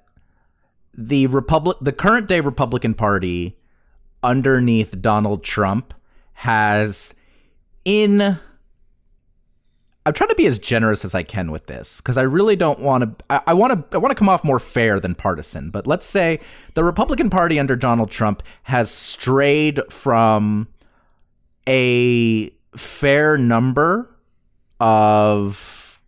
[0.93, 3.59] the Republic, the current day Republican Party
[4.23, 5.93] underneath Donald Trump
[6.35, 7.13] has
[7.83, 8.39] in
[10.07, 12.79] I'm trying to be as generous as I can with this because I really don't
[12.79, 13.41] want to.
[13.45, 13.95] I- want to.
[13.97, 15.69] I want to come off more fair than partisan.
[15.69, 16.39] But let's say
[16.75, 20.69] the Republican Party under Donald Trump has strayed from
[21.67, 24.15] a fair number
[24.79, 26.01] of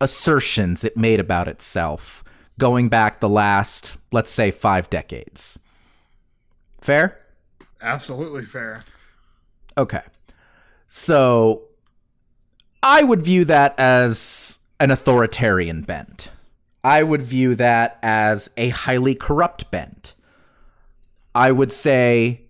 [0.00, 2.22] assertions it made about itself
[2.60, 5.58] going back the last, let's say, five decades.
[6.80, 7.18] Fair?
[7.82, 8.84] Absolutely fair.
[9.76, 10.02] Okay.
[10.86, 11.64] So
[12.86, 16.30] I would view that as an authoritarian bent.
[16.84, 20.12] I would view that as a highly corrupt bent.
[21.34, 22.42] I would say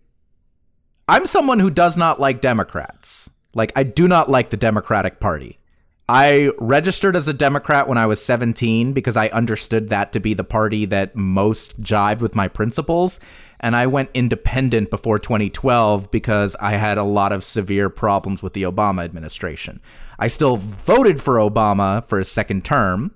[1.07, 3.30] I'm someone who does not like Democrats.
[3.55, 5.61] Like, I do not like the Democratic Party.
[6.09, 10.34] I registered as a Democrat when I was 17 because I understood that to be
[10.34, 13.18] the party that most jived with my principles.
[13.59, 18.52] And I went independent before 2012 because I had a lot of severe problems with
[18.52, 19.80] the Obama administration.
[20.18, 23.14] I still voted for Obama for his second term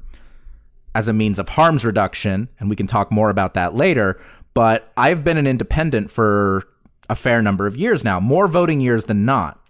[0.95, 4.19] as a means of harms reduction, and we can talk more about that later.
[4.55, 6.67] But I've been an independent for
[7.11, 9.61] a fair number of years now, more voting years than not.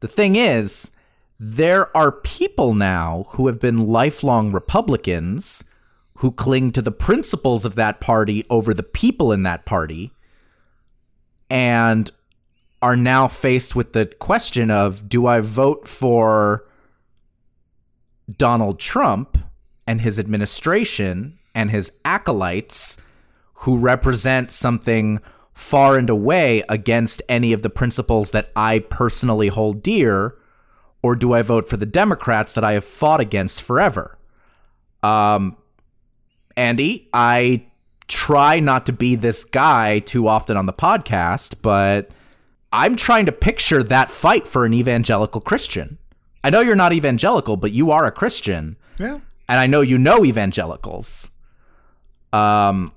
[0.00, 0.90] The thing is,
[1.38, 5.62] there are people now who have been lifelong Republicans
[6.18, 10.12] who cling to the principles of that party over the people in that party
[11.50, 12.10] and
[12.80, 16.64] are now faced with the question of do I vote for
[18.38, 19.38] Donald Trump
[19.86, 22.96] and his administration and his acolytes
[23.60, 25.20] who represent something
[25.52, 30.36] far and away against any of the principles that I personally hold dear
[31.06, 34.18] or do I vote for the Democrats that I have fought against forever?
[35.04, 35.56] Um,
[36.56, 37.66] Andy, I
[38.08, 42.10] try not to be this guy too often on the podcast, but
[42.72, 45.98] I'm trying to picture that fight for an evangelical Christian.
[46.42, 48.74] I know you're not evangelical, but you are a Christian.
[48.98, 49.20] Yeah.
[49.48, 51.28] And I know you know evangelicals.
[52.32, 52.90] Um,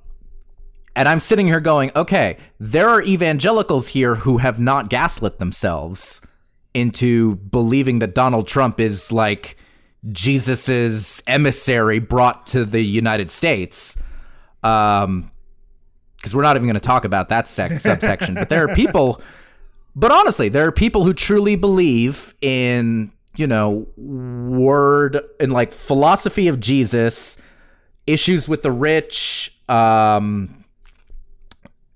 [0.96, 6.22] and I'm sitting here going, okay, there are evangelicals here who have not gaslit themselves
[6.74, 9.58] into believing that Donald Trump is like
[10.12, 13.98] Jesus's emissary brought to the United States.
[14.64, 15.32] Um,
[16.18, 19.22] because we're not even going to talk about that sec- subsection, but there are people.
[19.96, 26.50] But honestly, there are people who truly believe in you know word and like philosophy
[26.50, 27.38] of Jesus,
[28.06, 30.66] issues with the rich, um,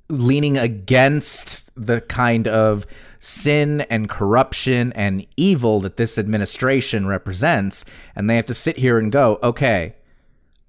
[0.09, 2.85] leaning against the kind of
[3.23, 7.85] sin and corruption and evil that this administration represents.
[8.17, 9.95] And they have to sit here and go, okay,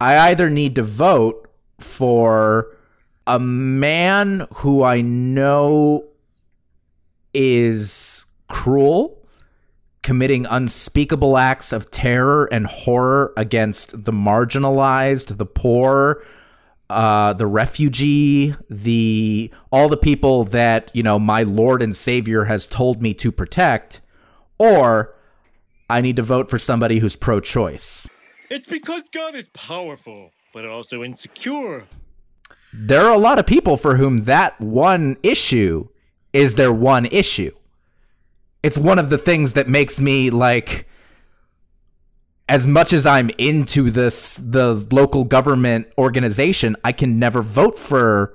[0.00, 1.50] I either need to vote
[1.80, 2.76] for
[3.26, 6.06] a man who I know
[7.32, 9.26] is cruel,
[10.04, 16.22] committing unspeakable acts of terror and horror against the marginalized, the poor,
[16.90, 22.66] uh, the refugee, the all the people that you know my Lord and Savior has
[22.66, 24.00] told me to protect,
[24.58, 25.14] or
[25.88, 28.08] I need to vote for somebody who's pro-choice.
[28.50, 31.84] It's because God is powerful, but also insecure.
[32.72, 35.88] There are a lot of people for whom that one issue
[36.32, 37.52] is their one issue.
[38.62, 40.88] It's one of the things that makes me like
[42.48, 48.34] as much as I'm into this the local government organization, I can never vote for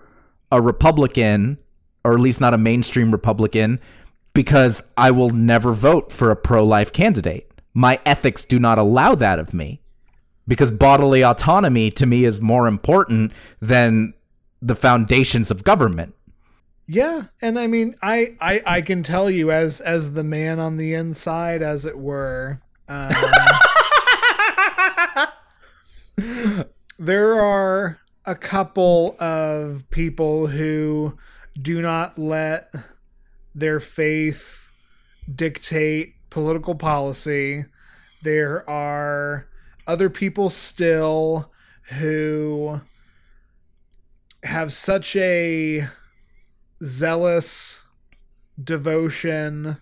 [0.51, 1.59] a Republican
[2.03, 3.79] or at least not a mainstream Republican
[4.33, 7.51] because I will never vote for a pro-life candidate.
[7.73, 9.81] My ethics do not allow that of me
[10.47, 14.13] because bodily autonomy to me is more important than
[14.61, 16.15] the foundations of government.
[16.87, 20.77] Yeah, and I mean, I, I I can tell you as as the man on
[20.77, 22.59] the inside, as it were.
[22.87, 23.13] Um,
[26.97, 31.17] there are a couple of people who
[31.61, 32.73] do not let
[33.55, 34.71] their faith
[35.33, 37.65] dictate political policy.
[38.23, 39.47] There are
[39.87, 41.51] other people still
[41.83, 42.81] who
[44.43, 45.87] have such a
[46.83, 47.81] zealous
[48.61, 49.77] devotion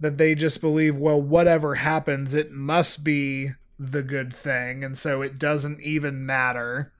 [0.00, 3.50] that they just believe, well, whatever happens, it must be
[3.90, 6.92] the good thing, and so it doesn't even matter.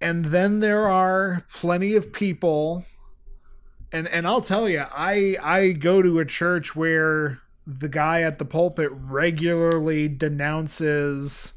[0.00, 2.84] And then there are plenty of people
[3.92, 8.38] and and I'll tell you, I I go to a church where the guy at
[8.38, 11.54] the pulpit regularly denounces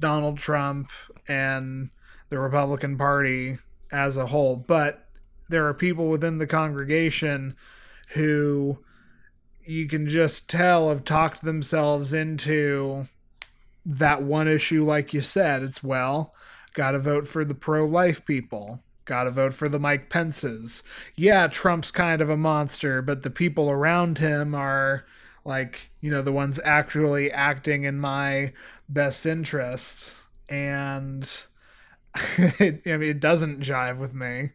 [0.00, 0.90] Donald Trump
[1.28, 1.90] and
[2.28, 3.58] the Republican Party
[3.92, 5.08] as a whole, but
[5.48, 7.54] there are people within the congregation
[8.08, 8.78] who
[9.66, 13.08] you can just tell have talked themselves into
[13.84, 16.34] that one issue like you said it's well
[16.74, 20.82] got to vote for the pro-life people got to vote for the Mike Pences.
[21.14, 25.06] Yeah, Trump's kind of a monster, but the people around him are
[25.44, 28.52] like, you know, the ones actually acting in my
[28.88, 30.14] best interest.
[30.48, 31.44] and
[32.38, 34.50] it, I mean, it doesn't jive with me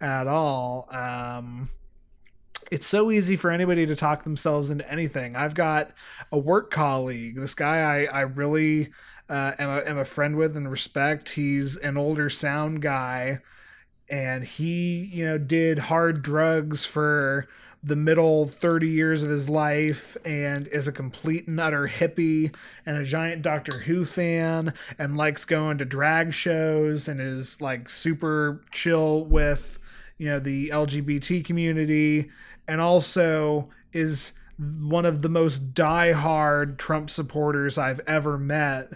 [0.00, 0.88] at all.
[0.94, 1.70] Um,
[2.70, 5.36] it's so easy for anybody to talk themselves into anything.
[5.36, 5.92] I've got
[6.32, 8.90] a work colleague, this guy I, I really
[9.28, 11.30] uh, am, a, am a friend with and respect.
[11.30, 13.40] He's an older sound guy,
[14.08, 17.48] and he, you know, did hard drugs for
[17.82, 22.52] the middle 30 years of his life and is a complete and utter hippie
[22.84, 27.88] and a giant Doctor Who fan and likes going to drag shows and is like
[27.88, 29.78] super chill with
[30.18, 32.30] you know the LGBT community
[32.68, 38.90] and also is one of the most die-hard Trump supporters I've ever met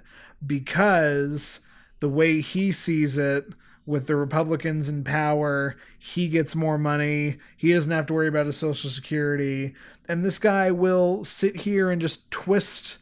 [0.47, 1.61] because
[2.01, 3.47] the way he sees it
[3.87, 7.39] with the Republicans in power, he gets more money.
[7.57, 9.75] He doesn't have to worry about his social security.
[10.09, 12.99] And this guy will sit here and just twist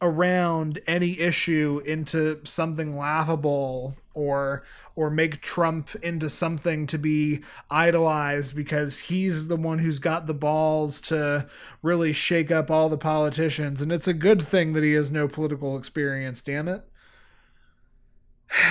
[0.00, 4.62] around any issue into something laughable or
[4.98, 7.40] or make Trump into something to be
[7.70, 11.46] idolized because he's the one who's got the balls to
[11.82, 13.80] really shake up all the politicians.
[13.80, 16.82] And it's a good thing that he has no political experience damn it.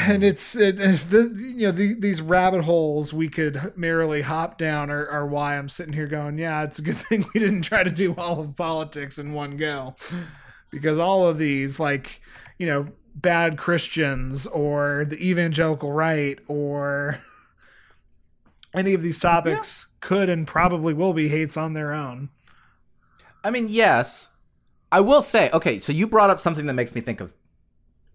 [0.02, 0.28] And hmm.
[0.28, 4.90] it's, it, it's the, you know the, these rabbit holes we could merrily hop down
[4.90, 7.84] are, are why i'm sitting here going yeah it's a good thing we didn't try
[7.84, 9.96] to do all of politics in one go.
[10.72, 12.22] Because all of these like
[12.58, 12.88] you know
[13.22, 17.20] bad christians or the evangelical right or
[18.74, 22.30] any of these topics could and probably will be hates on their own
[23.48, 24.32] I mean, yes.
[24.92, 27.34] I will say, okay, so you brought up something that makes me think of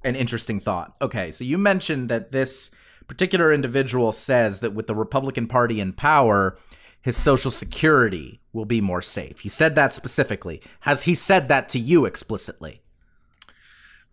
[0.05, 0.94] an interesting thought.
[1.00, 2.70] Okay, so you mentioned that this
[3.09, 6.59] particular individual says that with the Republican Party in power,
[7.00, 9.42] his social security will be more safe.
[9.42, 10.61] You said that specifically.
[10.80, 12.82] Has he said that to you explicitly?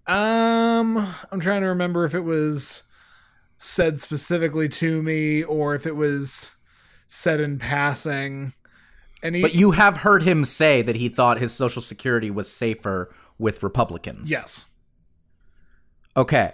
[0.10, 2.84] Um, I'm trying to remember if it was
[3.57, 6.55] said specifically to me or if it was
[7.07, 8.53] said in passing.
[9.22, 12.51] And he, But you have heard him say that he thought his social security was
[12.51, 14.30] safer with Republicans.
[14.32, 14.68] yes,
[16.18, 16.53] Okay.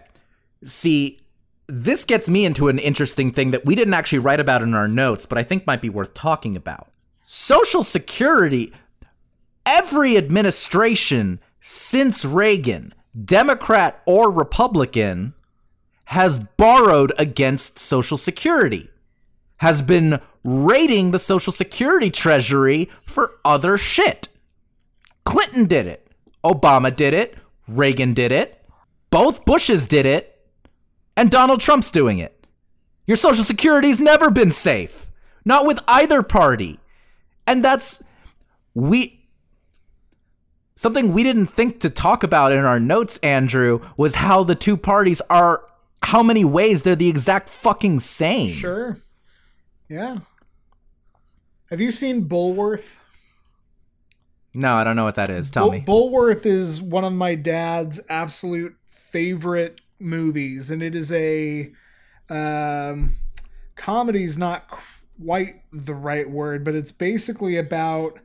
[0.65, 1.21] See,
[1.67, 4.87] this gets me into an interesting thing that we didn't actually write about in our
[4.87, 6.89] notes, but I think might be worth talking about.
[7.23, 8.73] Social Security,
[9.65, 12.93] every administration since Reagan,
[13.23, 15.33] Democrat or Republican,
[16.05, 18.89] has borrowed against Social Security,
[19.57, 24.27] has been raiding the Social Security treasury for other shit.
[25.23, 26.07] Clinton did it.
[26.43, 27.35] Obama did it.
[27.67, 28.63] Reagan did it.
[29.09, 30.39] Both Bushes did it.
[31.17, 32.45] And Donald Trump's doing it.
[33.07, 35.09] Your Social Security's never been safe.
[35.43, 36.79] Not with either party.
[37.47, 38.03] And that's.
[38.73, 39.24] We.
[40.75, 44.75] Something we didn't think to talk about in our notes, Andrew, was how the two
[44.75, 45.63] parties are.
[46.03, 48.49] How many ways they're the exact fucking same.
[48.49, 48.99] sure,
[49.89, 50.19] yeah.
[51.71, 52.99] Have you seen Bulworth?
[54.53, 55.49] No, I don't know what that is.
[55.49, 55.81] Tell Bull- me.
[55.85, 61.71] Bulworth is one of my dad's absolute favorite movies, and it is a
[62.29, 63.15] um,
[63.75, 68.19] comedy's not quite the right word, but it's basically about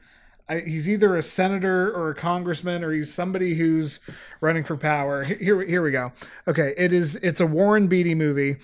[0.50, 4.00] He's either a senator or a congressman or he's somebody who's
[4.40, 5.22] running for power.
[5.24, 6.12] Here, here we go.
[6.48, 7.16] Okay, it is.
[7.16, 8.56] It's a Warren Beatty movie.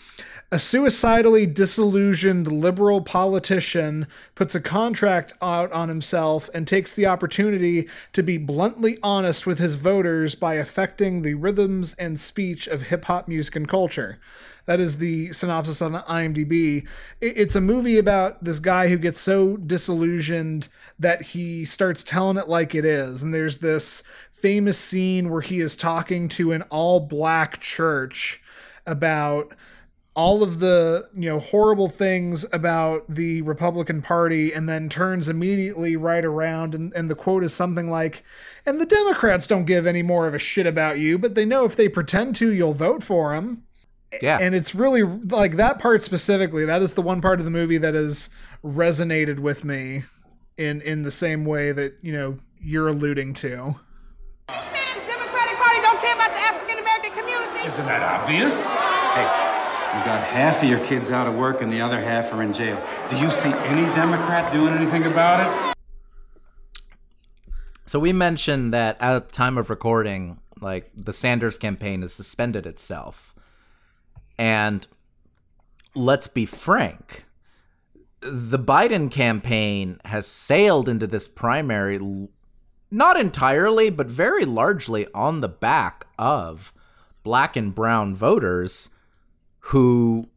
[0.51, 7.89] A suicidally disillusioned liberal politician puts a contract out on himself and takes the opportunity
[8.13, 13.05] to be bluntly honest with his voters by affecting the rhythms and speech of hip
[13.05, 14.19] hop music and culture.
[14.67, 16.87] That is the synopsis on IMDb.
[17.21, 22.49] It's a movie about this guy who gets so disillusioned that he starts telling it
[22.49, 23.23] like it is.
[23.23, 24.03] And there's this
[24.33, 28.43] famous scene where he is talking to an all black church
[28.87, 29.55] about
[30.17, 35.95] all of the you know horrible things about the republican party and then turns immediately
[35.95, 38.25] right around and, and the quote is something like
[38.65, 41.67] and the democrats don't give any more of a shit about you but they know
[41.67, 43.66] if they pretend to you'll vote for them
[44.23, 44.39] yeah.
[44.39, 47.79] and it's really like that part specifically that is the one part of the movie
[47.79, 48.29] that has
[48.65, 50.03] resonated with me
[50.57, 53.75] in in the same way that you know you're alluding to
[54.49, 54.55] The
[55.07, 57.67] Democratic Party don't care about the African American community.
[57.67, 58.57] Isn't that obvious?
[59.97, 62.53] You got half of your kids out of work and the other half are in
[62.53, 62.79] jail.
[63.09, 65.77] Do you see any Democrat doing anything about it?
[67.87, 72.67] So we mentioned that at the time of recording, like the Sanders campaign has suspended
[72.67, 73.35] itself.
[74.39, 74.87] And
[75.95, 77.25] let's be frank,
[78.21, 82.29] the Biden campaign has sailed into this primary
[82.91, 86.73] not entirely, but very largely on the back of
[87.23, 88.91] black and brown voters
[89.59, 90.29] who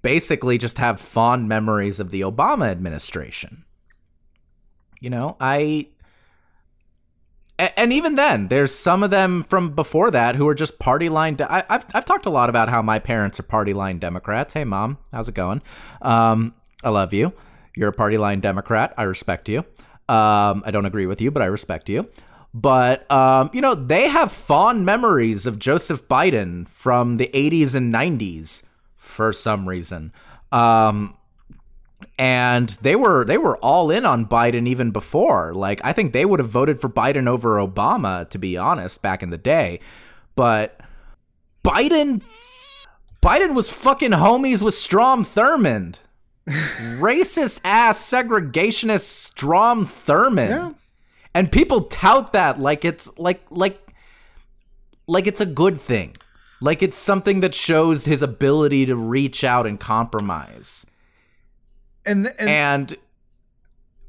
[0.00, 3.64] basically just have fond memories of the Obama administration.
[5.00, 5.88] You know, I
[7.58, 11.36] and even then, there's some of them from before that who are just party line.
[11.36, 14.54] De- I, have I've talked a lot about how my parents are party line Democrats.
[14.54, 15.62] Hey, mom, how's it going?
[16.02, 17.32] Um, I love you.
[17.76, 18.92] You're a party line Democrat.
[18.96, 19.60] I respect you.
[20.08, 22.08] Um, I don't agree with you, but I respect you.
[22.52, 27.92] But um, you know, they have fond memories of Joseph Biden from the 80s and
[27.92, 28.62] 90s
[28.96, 30.12] for some reason.
[30.52, 31.16] Um,
[32.18, 35.52] and they were they were all in on Biden even before.
[35.54, 39.22] Like I think they would have voted for Biden over Obama to be honest back
[39.22, 39.80] in the day.
[40.36, 40.80] But
[41.64, 42.22] Biden
[43.22, 45.96] Biden was fucking homies with Strom Thurmond.
[46.46, 50.48] Racist ass segregationist Strom Thurmond.
[50.50, 50.72] Yeah.
[51.32, 53.80] And people tout that like it's like like
[55.06, 56.16] like it's a good thing.
[56.60, 60.86] Like it's something that shows his ability to reach out and compromise.
[62.06, 62.96] And, and, And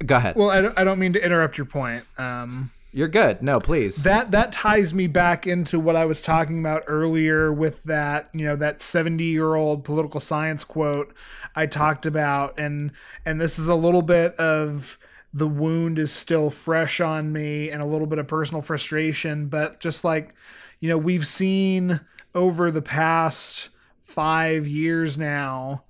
[0.04, 0.36] go ahead.
[0.36, 2.04] well, I don't, I don't mean to interrupt your point.
[2.18, 3.42] Um, You're good.
[3.42, 4.02] No, please.
[4.04, 8.44] that that ties me back into what I was talking about earlier with that you
[8.46, 11.14] know that 70 year old political science quote
[11.54, 12.92] I talked about and
[13.24, 14.98] and this is a little bit of
[15.34, 19.80] the wound is still fresh on me and a little bit of personal frustration but
[19.80, 20.34] just like
[20.80, 22.00] you know we've seen
[22.34, 23.68] over the past
[24.04, 25.84] 5 years now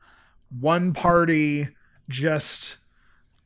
[0.58, 1.68] one party
[2.08, 2.78] just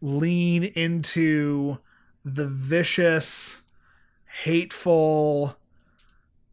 [0.01, 1.79] lean into
[2.25, 3.61] the vicious
[4.43, 5.57] hateful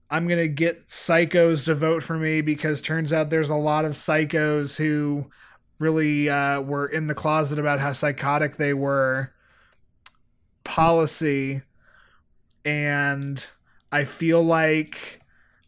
[0.09, 3.83] I'm going to get psychos to vote for me because turns out there's a lot
[3.83, 5.29] of psychos who
[5.79, 9.33] really uh, were in the closet about how psychotic they were.
[10.63, 11.61] Policy.
[12.63, 13.45] And
[13.91, 15.16] I feel like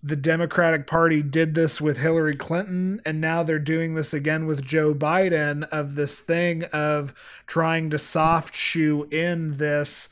[0.01, 4.63] the Democratic Party did this with Hillary Clinton, and now they're doing this again with
[4.63, 7.13] Joe Biden of this thing of
[7.47, 10.07] trying to soft shoe in this.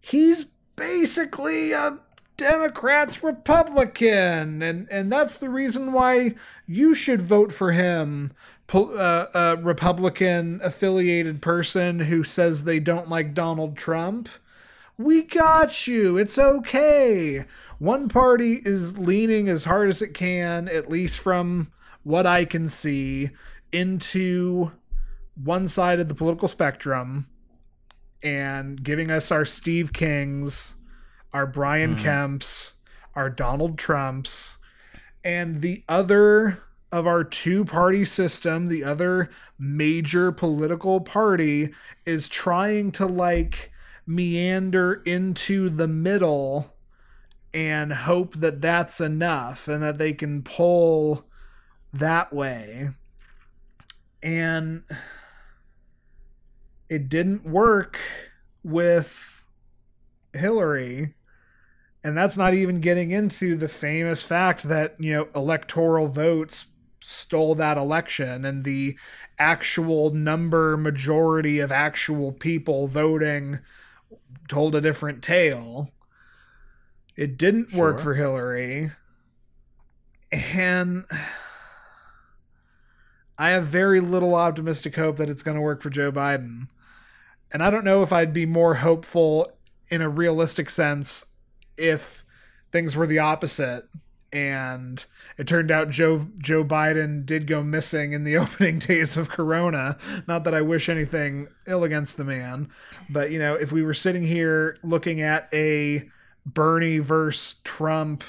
[0.00, 0.44] He's
[0.76, 1.98] basically a
[2.36, 6.34] Democrat's Republican, and and that's the reason why
[6.66, 8.32] you should vote for him.
[8.72, 14.30] Uh, a Republican affiliated person who says they don't like Donald Trump.
[14.96, 16.16] We got you.
[16.16, 17.44] It's okay.
[17.82, 21.72] One party is leaning as hard as it can, at least from
[22.04, 23.30] what I can see,
[23.72, 24.70] into
[25.42, 27.26] one side of the political spectrum
[28.22, 30.74] and giving us our Steve Kings,
[31.32, 32.06] our Brian mm-hmm.
[32.06, 32.70] Kemps,
[33.16, 34.58] our Donald Trumps,
[35.24, 36.62] and the other
[36.92, 39.28] of our two party system, the other
[39.58, 41.74] major political party
[42.06, 43.72] is trying to like
[44.06, 46.71] meander into the middle
[47.54, 51.26] and hope that that's enough and that they can pull
[51.92, 52.90] that way.
[54.22, 54.84] And
[56.88, 57.98] it didn't work
[58.62, 59.44] with
[60.32, 61.14] Hillary.
[62.04, 66.66] And that's not even getting into the famous fact that, you know, electoral votes
[67.00, 68.96] stole that election and the
[69.38, 73.60] actual number majority of actual people voting
[74.48, 75.91] told a different tale.
[77.16, 78.90] It didn't work for Hillary.
[80.30, 81.04] And
[83.38, 86.68] I have very little optimistic hope that it's going to work for Joe Biden.
[87.50, 89.52] And I don't know if I'd be more hopeful
[89.88, 91.26] in a realistic sense
[91.76, 92.24] if
[92.70, 93.84] things were the opposite
[94.32, 95.04] and
[95.36, 99.98] it turned out Joe Joe Biden did go missing in the opening days of Corona.
[100.26, 102.70] Not that I wish anything ill against the man,
[103.10, 106.08] but you know, if we were sitting here looking at a
[106.46, 108.24] Bernie versus Trump,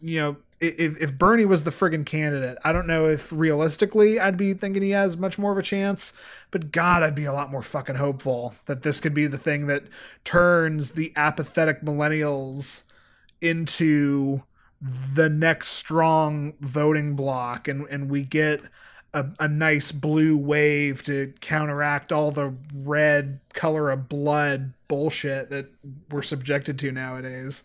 [0.00, 4.36] you know, if if Bernie was the friggin' candidate, I don't know if realistically I'd
[4.36, 6.14] be thinking he has much more of a chance,
[6.50, 9.66] but God, I'd be a lot more fucking hopeful that this could be the thing
[9.66, 9.84] that
[10.24, 12.84] turns the apathetic millennials
[13.40, 14.42] into
[14.80, 18.60] the next strong voting block and and we get
[19.16, 25.72] a, a nice blue wave to counteract all the red color of blood bullshit that
[26.10, 27.64] we're subjected to nowadays.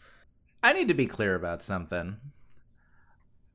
[0.63, 2.17] I need to be clear about something.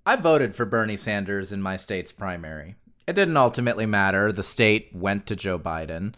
[0.05, 2.77] I voted for Bernie Sanders in my state's primary.
[3.07, 4.31] It didn't ultimately matter.
[4.31, 6.15] The state went to Joe Biden.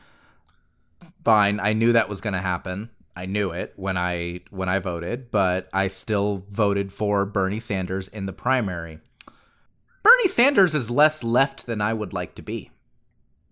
[1.24, 2.90] Fine, I knew that was going to happen.
[3.14, 8.08] I knew it when I when I voted, but I still voted for Bernie Sanders
[8.08, 9.00] in the primary.
[10.02, 12.70] Bernie Sanders is less left than I would like to be.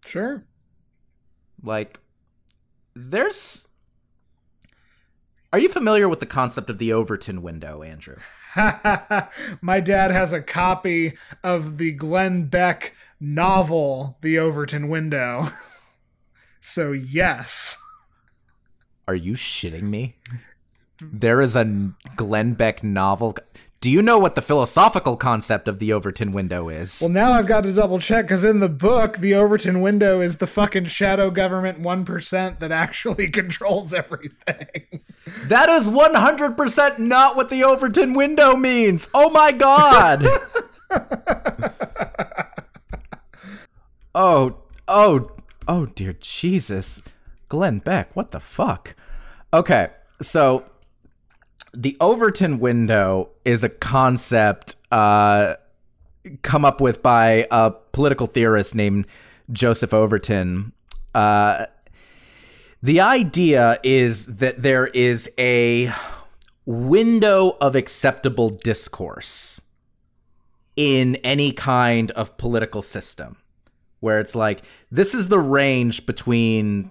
[0.04, 0.44] Sure.
[1.62, 2.00] Like
[2.94, 3.68] there's
[5.52, 8.16] Are you familiar with the concept of the Overton window, Andrew?
[9.60, 15.48] My dad has a copy of the Glenn Beck novel, The Overton Window.
[16.60, 17.82] so, yes.
[19.06, 20.16] Are you shitting me?
[21.00, 23.36] There is a Glenn Beck novel.
[23.80, 26.98] Do you know what the philosophical concept of the Overton window is?
[27.00, 30.38] Well, now I've got to double check because in the book, the Overton window is
[30.38, 35.02] the fucking shadow government 1% that actually controls everything.
[35.44, 39.08] that is 100% not what the Overton window means.
[39.12, 40.26] Oh my god.
[44.14, 44.56] oh,
[44.88, 45.30] oh,
[45.68, 47.02] oh dear Jesus.
[47.48, 48.96] Glenn Beck, what the fuck?
[49.52, 50.64] Okay, so
[51.76, 55.54] the Overton window is a concept uh,
[56.42, 59.06] come up with by a political theorist named
[59.52, 60.72] Joseph Overton.
[61.14, 61.66] Uh,
[62.82, 65.92] the idea is that there is a
[66.64, 69.60] window of acceptable discourse
[70.76, 73.36] in any kind of political system
[74.00, 76.90] where it's like this is the range between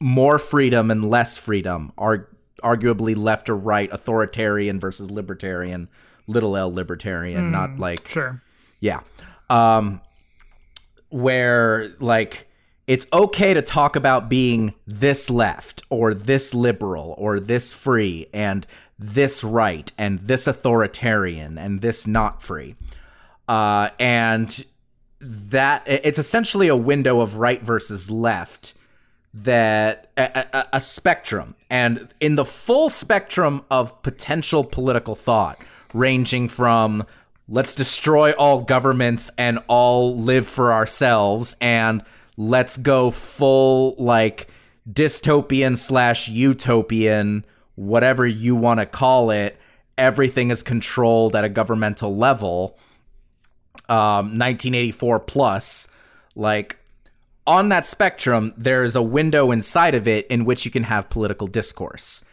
[0.00, 2.28] more freedom and less freedom are
[2.62, 5.88] arguably left or right authoritarian versus libertarian
[6.26, 8.40] little l libertarian not like Sure.
[8.80, 9.00] yeah.
[9.50, 10.00] Um
[11.10, 12.48] where like
[12.86, 18.66] it's okay to talk about being this left or this liberal or this free and
[18.98, 22.74] this right and this authoritarian and this not free.
[23.48, 24.64] Uh and
[25.20, 28.74] that it's essentially a window of right versus left
[29.36, 31.54] that a, a, a spectrum.
[31.68, 35.60] And in the full spectrum of potential political thought
[35.92, 37.04] ranging from
[37.48, 42.02] let's destroy all governments and all live for ourselves and
[42.36, 44.48] let's go full like
[44.90, 47.44] dystopian slash utopian
[47.76, 49.58] whatever you want to call it
[49.96, 52.76] everything is controlled at a governmental level
[53.88, 55.88] um 1984 plus
[56.34, 56.78] like
[57.46, 61.10] on that spectrum, there is a window inside of it in which you can have
[61.10, 62.24] political discourse.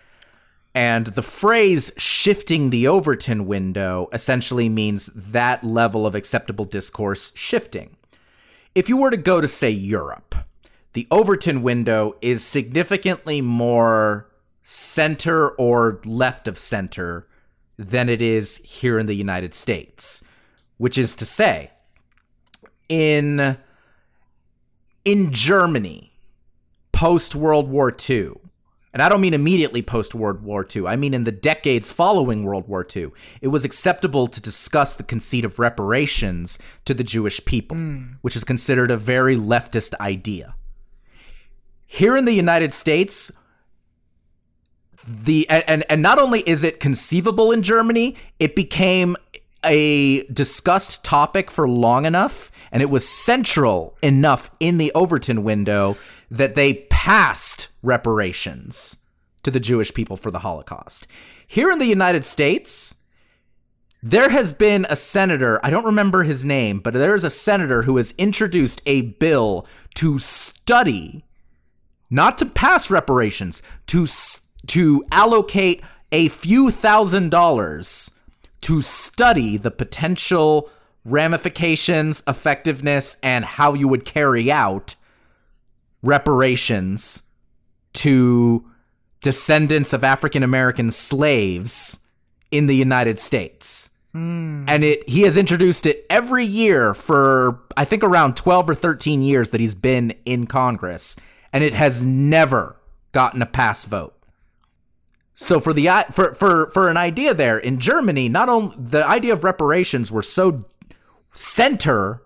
[0.75, 7.95] And the phrase shifting the Overton window essentially means that level of acceptable discourse shifting.
[8.73, 10.35] If you were to go to, say, Europe,
[10.93, 14.29] the Overton window is significantly more
[14.63, 17.27] center or left of center
[17.77, 20.23] than it is here in the United States.
[20.77, 21.69] Which is to say,
[22.89, 23.57] in
[25.05, 26.13] in Germany
[26.91, 28.33] post World War II,
[28.93, 32.43] and I don't mean immediately post World War II, I mean in the decades following
[32.43, 33.09] World War II,
[33.41, 38.03] it was acceptable to discuss the conceit of reparations to the Jewish people, hmm.
[38.21, 40.55] which is considered a very leftist idea.
[41.85, 43.31] Here in the United States,
[45.05, 49.17] the and and not only is it conceivable in Germany, it became
[49.65, 55.95] a discussed topic for long enough and it was central enough in the Overton window
[56.29, 58.97] that they passed reparations
[59.43, 61.07] to the Jewish people for the Holocaust.
[61.47, 62.95] Here in the United States,
[64.01, 67.83] there has been a senator, I don't remember his name, but there is a senator
[67.83, 71.23] who has introduced a bill to study
[72.09, 74.05] not to pass reparations, to
[74.67, 78.11] to allocate a few thousand dollars
[78.61, 80.69] to study the potential
[81.05, 84.95] ramifications, effectiveness, and how you would carry out
[86.01, 87.23] reparations
[87.93, 88.69] to
[89.21, 91.97] descendants of African American slaves
[92.51, 93.89] in the United States.
[94.11, 94.65] Hmm.
[94.67, 99.21] And it he has introduced it every year for I think around 12 or 13
[99.21, 101.15] years that he's been in Congress
[101.51, 102.77] and it has never
[103.11, 104.13] gotten a pass vote.
[105.33, 109.33] So for the for for for an idea there in Germany, not only the idea
[109.33, 110.65] of reparations were so
[111.33, 112.21] center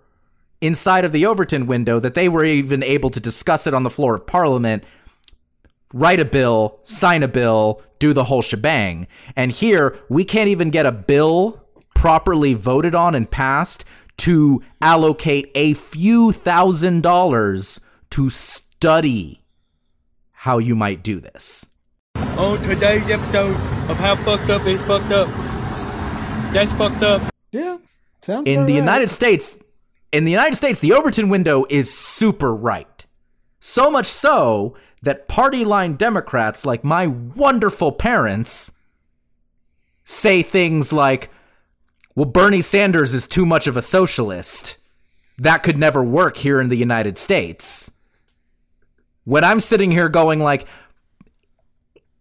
[0.62, 3.89] inside of the Overton window that they were even able to discuss it on the
[3.89, 4.84] floor of Parliament,
[5.93, 9.08] write a bill, sign a bill, do the whole shebang.
[9.36, 11.64] And here we can't even get a bill
[11.95, 13.86] properly voted on and passed
[14.18, 17.80] to allocate a few thousand dollars
[18.12, 19.41] to study
[20.32, 21.66] how you might do this.
[22.16, 23.55] on today's episode
[23.89, 25.28] of How Fucked Up is Fucked Up.
[26.53, 27.22] That's fucked up.
[27.51, 27.78] Yeah.
[28.28, 28.80] Sounds in the right.
[28.80, 29.57] United States,
[30.11, 33.05] in the United States, the Overton window is super right.
[33.61, 38.73] So much so that party line Democrats like my wonderful parents
[40.03, 41.30] say things like,
[42.15, 44.75] well, Bernie Sanders is too much of a socialist.
[45.38, 47.89] That could never work here in the United States.
[49.23, 50.67] When I'm sitting here going like,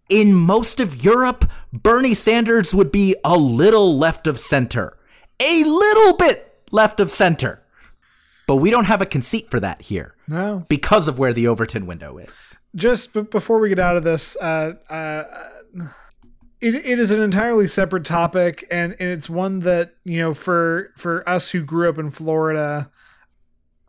[0.09, 4.96] in most of Europe, Bernie Sanders would be a little left of center.
[5.41, 7.63] A little bit left of center.
[8.47, 10.65] But we don't have a conceit for that here No.
[10.69, 12.55] because of where the Overton window is.
[12.77, 15.25] Just b- before we get out of this, uh, uh,
[16.61, 20.93] it, it is an entirely separate topic, and, and it's one that you know for
[20.97, 22.91] for us who grew up in Florida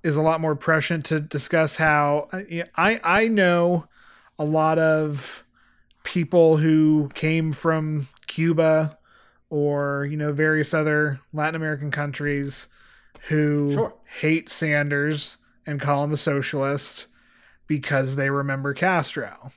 [0.04, 1.76] is a lot more prescient to discuss.
[1.76, 2.42] How uh,
[2.76, 3.86] I I know
[4.40, 5.44] a lot of
[6.04, 8.97] people who came from Cuba
[9.50, 12.68] or you know various other Latin American countries
[13.30, 13.94] who Sure.
[14.20, 17.08] hate Sanders and call him a socialist
[17.68, 19.52] because they remember Castro.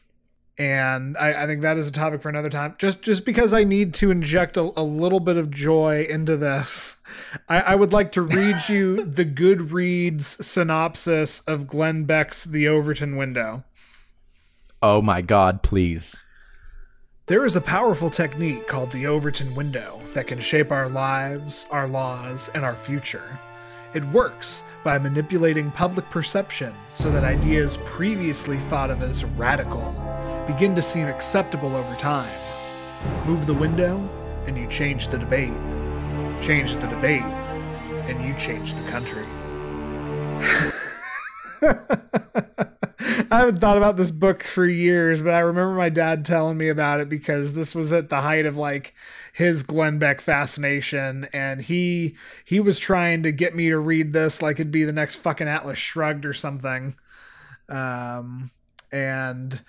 [0.58, 2.74] And I, I think that is a topic for another time.
[2.78, 7.00] Just just because I need to inject a, a little bit of joy into this,
[7.48, 13.16] I, I would like to read you the Goodreads synopsis of Glenn Beck's The Overton
[13.16, 13.64] Window.
[14.82, 16.16] Oh my god, please.
[17.30, 21.86] There is a powerful technique called the Overton window that can shape our lives, our
[21.86, 23.38] laws, and our future.
[23.94, 29.94] It works by manipulating public perception so that ideas previously thought of as radical
[30.48, 32.36] begin to seem acceptable over time.
[33.28, 33.96] Move the window,
[34.48, 35.54] and you change the debate.
[36.42, 37.22] Change the debate,
[38.10, 39.26] and you change the country.
[41.62, 46.68] I haven't thought about this book for years, but I remember my dad telling me
[46.68, 48.94] about it because this was at the height of like
[49.32, 54.42] his Glenn Beck fascination, and he he was trying to get me to read this
[54.42, 56.94] like it'd be the next fucking Atlas Shrugged or something.
[57.68, 58.50] Um,
[58.92, 59.62] and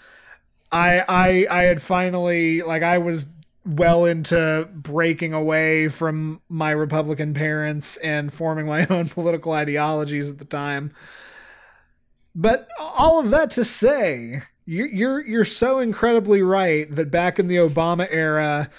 [0.72, 3.28] I I I had finally like I was
[3.66, 10.40] well into breaking away from my Republican parents and forming my own political ideologies at
[10.40, 10.94] the time.
[12.34, 17.48] But all of that to say, you're you're you're so incredibly right that back in
[17.48, 18.70] the Obama era,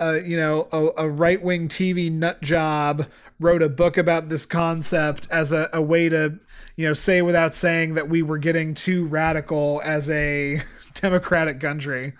[0.00, 3.06] uh, you know, a, a right wing TV nut job
[3.40, 6.38] wrote a book about this concept as a, a way to,
[6.76, 10.60] you know, say without saying that we were getting too radical as a
[10.94, 12.14] democratic country.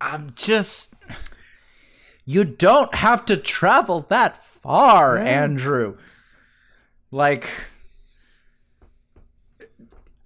[0.00, 0.94] I'm just.
[2.24, 5.98] You don't have to travel that far, Andrew.
[7.10, 7.48] Like.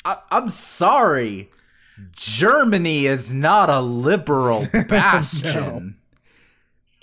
[0.06, 1.50] I- I'm sorry.
[2.12, 5.96] Germany is not a liberal bastion.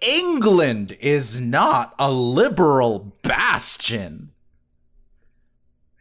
[0.02, 4.32] England is not a liberal bastion.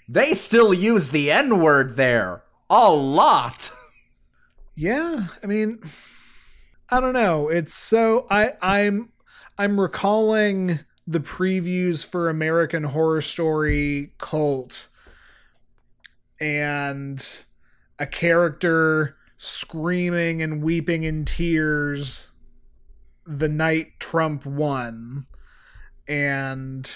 [0.09, 2.43] They still use the N word there.
[2.69, 3.71] A lot.
[4.75, 5.81] Yeah, I mean,
[6.91, 7.49] I don't know.
[7.49, 9.11] It's so I I'm
[9.59, 14.89] I'm recalling the previews for American Horror Story Cult
[16.43, 17.45] and
[18.01, 22.31] a character screaming and weeping in tears
[23.25, 25.27] the night Trump won.
[26.09, 26.91] And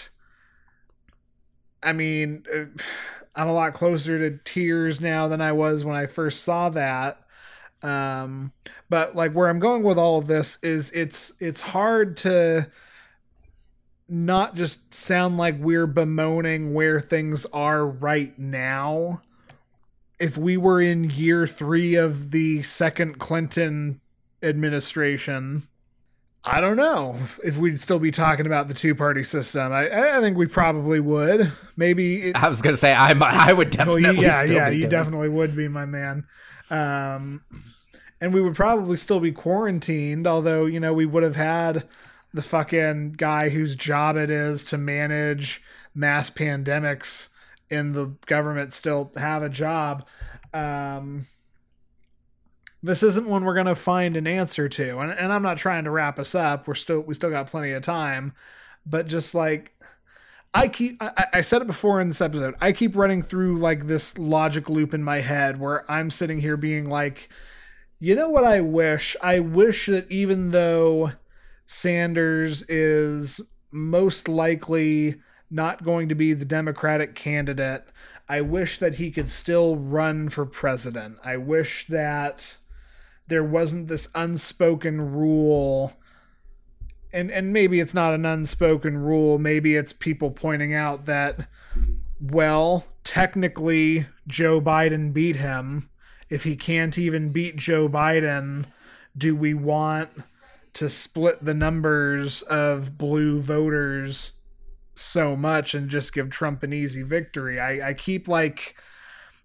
[1.81, 2.65] I mean, uh,
[3.37, 7.21] I'm a lot closer to tears now than I was when I first saw that.
[7.83, 8.53] Um,
[8.89, 12.69] but like where I'm going with all of this is it's it's hard to
[14.09, 19.23] not just sound like we're bemoaning where things are right now.
[20.19, 24.01] If we were in year three of the second Clinton
[24.43, 25.69] administration,
[26.47, 29.73] I don't know if we'd still be talking about the two party system.
[29.73, 31.53] I, I think we probably would.
[31.77, 34.83] Maybe it, I was gonna say I I would definitely you, yeah, yeah, be you
[34.83, 36.25] doing definitely would be my man.
[36.71, 37.43] Um,
[38.21, 41.89] and we would probably still be quarantined, although you know we would have had
[42.33, 45.63] the fucking guy whose job it is to manage
[45.95, 47.31] mass pandemics
[47.71, 50.07] in the government still have a job.
[50.55, 51.27] Um,
[52.83, 55.91] this isn't one we're gonna find an answer to, and, and I'm not trying to
[55.91, 56.69] wrap us up.
[56.69, 58.33] We're still we still got plenty of time,
[58.85, 59.73] but just like
[60.55, 62.55] I keep I, I said it before in this episode.
[62.61, 66.57] I keep running through like this logic loop in my head where I'm sitting here
[66.57, 67.29] being like,
[67.99, 69.17] you know what I wish?
[69.23, 71.13] I wish that even though
[71.67, 73.41] Sanders is
[73.71, 75.17] most likely
[75.51, 77.85] not going to be the Democratic candidate,
[78.29, 81.19] I wish that he could still run for president.
[81.25, 82.57] I wish that
[83.29, 85.93] there wasn't this unspoken rule.
[87.13, 89.39] And and maybe it's not an unspoken rule.
[89.39, 91.49] Maybe it's people pointing out that
[92.21, 95.89] well technically Joe Biden beat him.
[96.29, 98.67] If he can't even beat Joe Biden
[99.17, 100.11] do we want
[100.75, 104.36] to split the numbers of blue voters
[104.99, 107.61] so much and just give Trump an easy victory.
[107.61, 108.81] I I keep like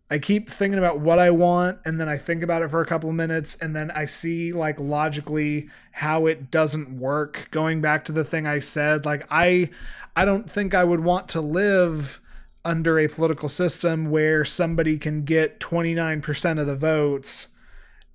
[0.10, 2.86] I keep thinking about what I want and then I think about it for a
[2.86, 7.48] couple of minutes and then I see like logically how it doesn't work.
[7.52, 9.70] Going back to the thing I said like I
[10.16, 12.20] I don't think I would want to live
[12.64, 17.48] under a political system where somebody can get 29% of the votes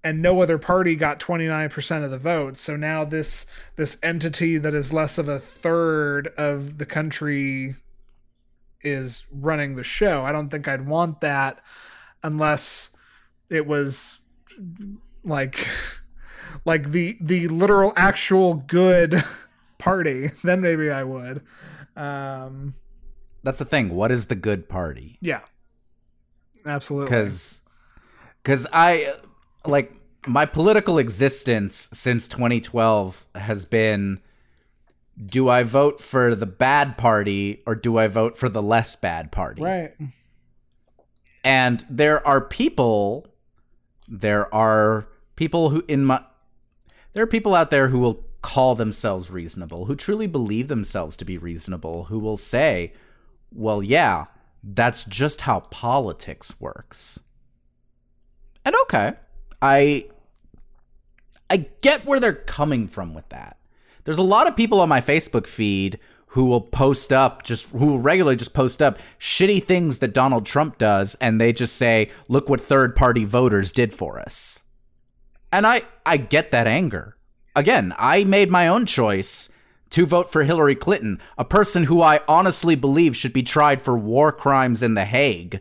[0.05, 4.75] and no other party got 29% of the votes so now this this entity that
[4.75, 7.75] is less of a third of the country
[8.83, 10.25] is running the show.
[10.25, 11.61] I don't think i'd want that
[12.23, 12.97] unless
[13.51, 14.21] it was
[15.25, 15.67] like
[16.65, 19.25] like the the literal actual good
[19.79, 21.43] party then maybe i would.
[21.97, 22.75] Um
[23.43, 23.91] That's the thing.
[23.95, 25.19] What is the good party?
[25.21, 25.41] yeah.
[26.65, 27.07] Absolutely.
[27.07, 27.61] Because
[28.43, 29.15] because I
[29.69, 29.93] like
[30.27, 34.21] my political existence since 2012 has been
[35.25, 39.33] do I vote for the bad party or do I vote for the less bad
[39.33, 39.63] party?
[39.63, 39.95] right
[41.45, 43.29] And there are people
[44.09, 46.23] there are people who in my
[47.15, 51.25] there are people out there who will call themselves reasonable, who truly believe themselves to
[51.25, 52.93] be reasonable, who will say,
[53.51, 54.27] "Well, yeah,
[54.63, 57.19] that's just how politics works."
[58.65, 59.15] And okay,
[59.61, 60.07] I
[61.49, 63.57] I get where they're coming from with that.
[64.05, 65.99] There's a lot of people on my Facebook feed
[66.29, 70.45] who will post up just who will regularly just post up shitty things that Donald
[70.45, 74.61] Trump does and they just say, "Look what third party voters did for us."
[75.53, 77.17] And I I get that anger.
[77.55, 79.49] Again, I made my own choice
[79.91, 83.97] to vote for Hillary Clinton, a person who I honestly believe should be tried for
[83.97, 85.61] war crimes in The Hague.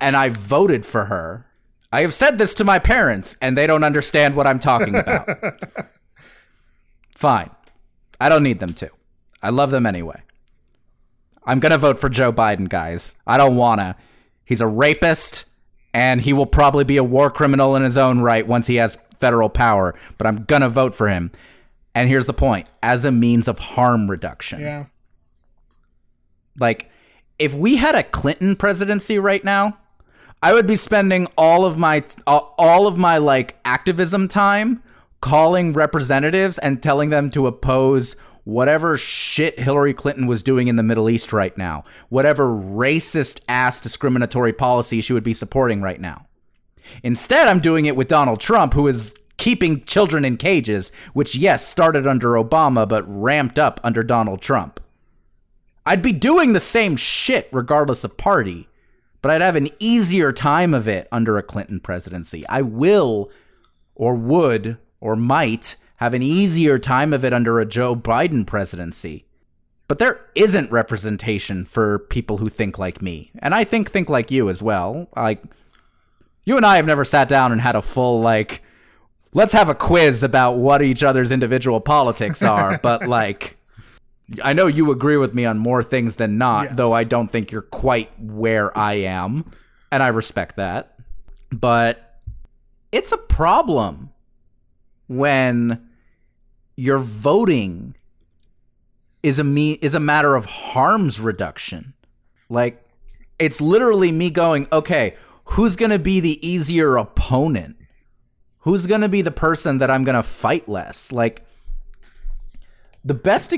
[0.00, 1.46] And I voted for her.
[1.94, 5.28] I have said this to my parents, and they don't understand what I'm talking about.
[7.14, 7.50] Fine.
[8.20, 8.90] I don't need them to.
[9.40, 10.20] I love them anyway.
[11.44, 13.14] I'm going to vote for Joe Biden, guys.
[13.28, 13.94] I don't want to.
[14.44, 15.44] He's a rapist,
[15.92, 18.98] and he will probably be a war criminal in his own right once he has
[19.20, 21.30] federal power, but I'm going to vote for him.
[21.94, 24.60] And here's the point as a means of harm reduction.
[24.62, 24.86] yeah
[26.58, 26.90] Like,
[27.38, 29.78] if we had a Clinton presidency right now,
[30.44, 34.82] I would be spending all of my uh, all of my like activism time
[35.22, 38.14] calling representatives and telling them to oppose
[38.44, 43.80] whatever shit Hillary Clinton was doing in the Middle East right now, whatever racist ass
[43.80, 46.26] discriminatory policy she would be supporting right now.
[47.02, 51.66] Instead, I'm doing it with Donald Trump, who is keeping children in cages, which, yes,
[51.66, 54.78] started under Obama, but ramped up under Donald Trump.
[55.86, 58.68] I'd be doing the same shit regardless of party,
[59.24, 62.46] but I'd have an easier time of it under a Clinton presidency.
[62.46, 63.30] I will,
[63.94, 69.24] or would, or might have an easier time of it under a Joe Biden presidency.
[69.88, 73.30] But there isn't representation for people who think like me.
[73.38, 75.08] And I think think like you as well.
[75.16, 75.42] Like
[76.44, 78.62] you and I have never sat down and had a full like
[79.32, 83.56] let's have a quiz about what each other's individual politics are, but like
[84.42, 86.72] I know you agree with me on more things than not, Yes.
[86.76, 89.44] though I don't think you're quite where I am,
[89.92, 90.94] and I respect that.
[91.50, 92.20] But
[92.90, 94.10] it's a problem
[95.08, 95.86] when
[96.76, 97.94] your voting
[99.22, 101.92] is a me is a matter of harms reduction.
[102.48, 102.82] Like
[103.38, 105.16] it's literally me going, okay,
[105.46, 107.76] who's going to be the easier opponent?
[108.60, 111.12] Who's going to be the person that I'm going to fight less?
[111.12, 111.44] Like
[113.04, 113.52] the best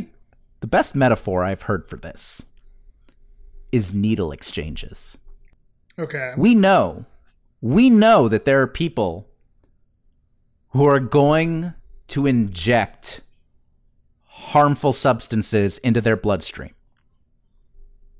[0.66, 2.44] the best metaphor I've heard for this
[3.70, 5.16] is needle exchanges.
[5.96, 7.06] okay We know,
[7.60, 9.28] we know that there are people
[10.70, 11.74] who are going
[12.08, 13.20] to inject
[14.24, 16.74] harmful substances into their bloodstream.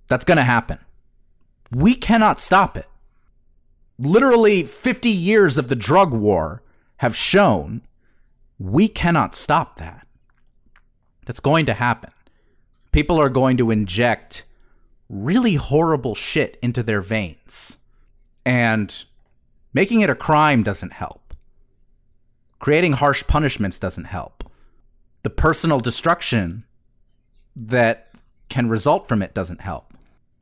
[0.06, 0.78] That's going to happen.
[1.72, 2.86] We cannot stop it.
[3.98, 6.62] Literally 50 years of the drug war
[6.98, 7.82] have shown
[8.56, 10.06] we cannot stop that.
[11.24, 12.12] That's going to happen.
[12.96, 14.44] People are going to inject
[15.10, 17.78] really horrible shit into their veins.
[18.42, 19.04] And
[19.74, 21.34] making it a crime doesn't help.
[22.58, 24.50] Creating harsh punishments doesn't help.
[25.24, 26.64] The personal destruction
[27.54, 28.14] that
[28.48, 29.92] can result from it doesn't help.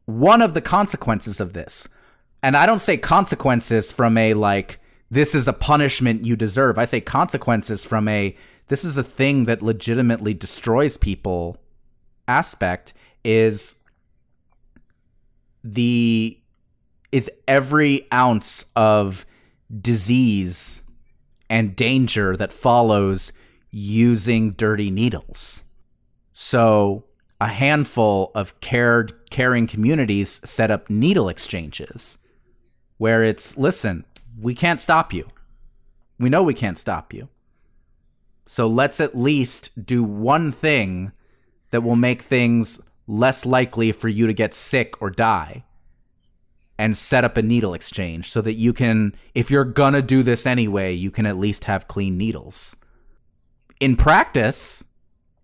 [0.05, 1.89] One of the consequences of this,
[2.41, 4.79] and I don't say consequences from a like,
[5.11, 6.79] this is a punishment you deserve.
[6.79, 8.37] I say consequences from a,
[8.69, 11.59] this is a thing that legitimately destroys people
[12.29, 12.93] aspect
[13.25, 13.77] is
[15.63, 16.39] the
[17.13, 19.25] is every ounce of
[19.81, 20.83] disease
[21.49, 23.33] and danger that follows
[23.71, 25.65] using dirty needles.
[26.33, 27.05] So,
[27.41, 32.19] a handful of cared caring communities set up needle exchanges
[32.99, 34.05] where it's listen,
[34.39, 35.29] we can't stop you.
[36.19, 37.29] We know we can't stop you.
[38.47, 41.13] So let's at least do one thing
[41.71, 45.65] that will make things less likely for you to get sick or die
[46.79, 50.47] and set up a needle exchange so that you can, if you're gonna do this
[50.47, 52.75] anyway, you can at least have clean needles.
[53.79, 54.83] In practice,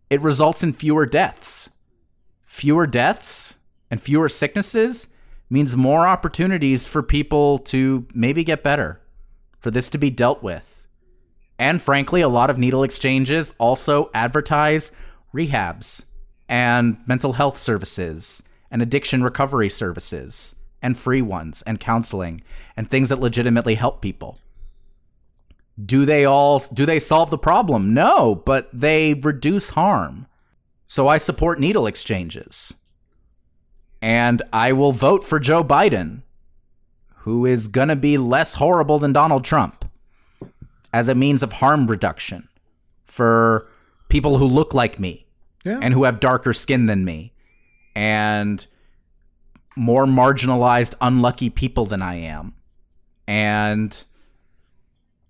[0.08, 1.70] it results in fewer deaths.
[2.44, 3.58] Fewer deaths
[3.90, 5.06] and fewer sicknesses
[5.48, 9.00] means more opportunities for people to maybe get better,
[9.58, 10.88] for this to be dealt with.
[11.58, 14.90] And frankly, a lot of needle exchanges also advertise
[15.34, 16.06] rehabs
[16.50, 18.42] and mental health services
[18.72, 22.42] and addiction recovery services and free ones and counseling
[22.76, 24.38] and things that legitimately help people.
[25.82, 27.94] Do they all do they solve the problem?
[27.94, 30.26] No, but they reduce harm.
[30.88, 32.74] So I support needle exchanges.
[34.02, 36.22] And I will vote for Joe Biden,
[37.18, 39.84] who is going to be less horrible than Donald Trump
[40.92, 42.48] as a means of harm reduction
[43.04, 43.68] for
[44.08, 45.26] people who look like me
[45.64, 45.78] Yeah.
[45.82, 47.32] and who have darker skin than me
[47.94, 48.66] and
[49.76, 52.54] more marginalized, unlucky people than I am.
[53.26, 54.02] And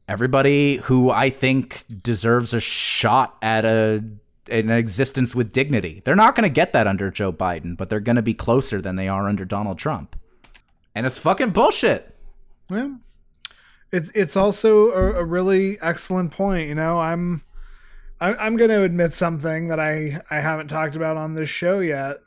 [0.09, 4.03] everybody who I think deserves a shot at a
[4.51, 6.03] an existence with dignity.
[6.05, 8.81] They're not going to get that under Joe Biden, but they're going to be closer
[8.81, 10.17] than they are under Donald Trump.
[10.95, 12.17] And it's fucking bullshit.
[12.69, 12.95] Yeah.
[13.93, 16.69] It's it's also a, a really excellent point.
[16.69, 17.43] You know, I'm
[18.21, 21.81] I, I'm going to admit something that I I haven't talked about on this show
[21.81, 22.19] yet.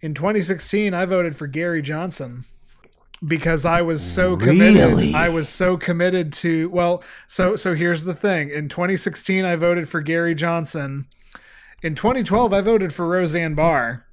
[0.00, 2.44] In 2016, I voted for Gary Johnson
[3.26, 4.90] because I was so committed.
[4.90, 5.14] Really?
[5.14, 8.50] I was so committed to well, so so here's the thing.
[8.50, 11.06] In 2016, I voted for Gary Johnson.
[11.82, 14.04] In 2012, I voted for Roseanne Barr.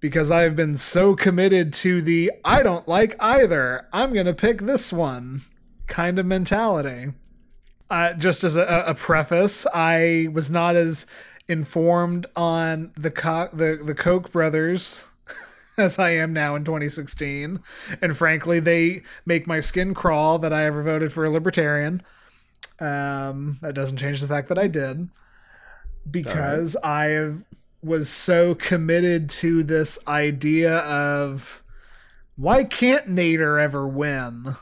[0.00, 3.86] Because I have been so committed to the I don't like either.
[3.92, 5.42] I'm going to pick this one
[5.86, 7.12] kind of mentality.
[7.90, 11.06] Uh, just as a, a preface, I was not as
[11.48, 15.04] informed on the co- the the Koch brothers
[15.76, 17.58] as I am now in 2016,
[18.00, 22.02] and frankly, they make my skin crawl that I ever voted for a libertarian.
[22.78, 25.08] Um, that doesn't change the fact that I did
[26.08, 27.32] because I
[27.82, 31.62] was so committed to this idea of
[32.36, 34.56] why can't Nader ever win?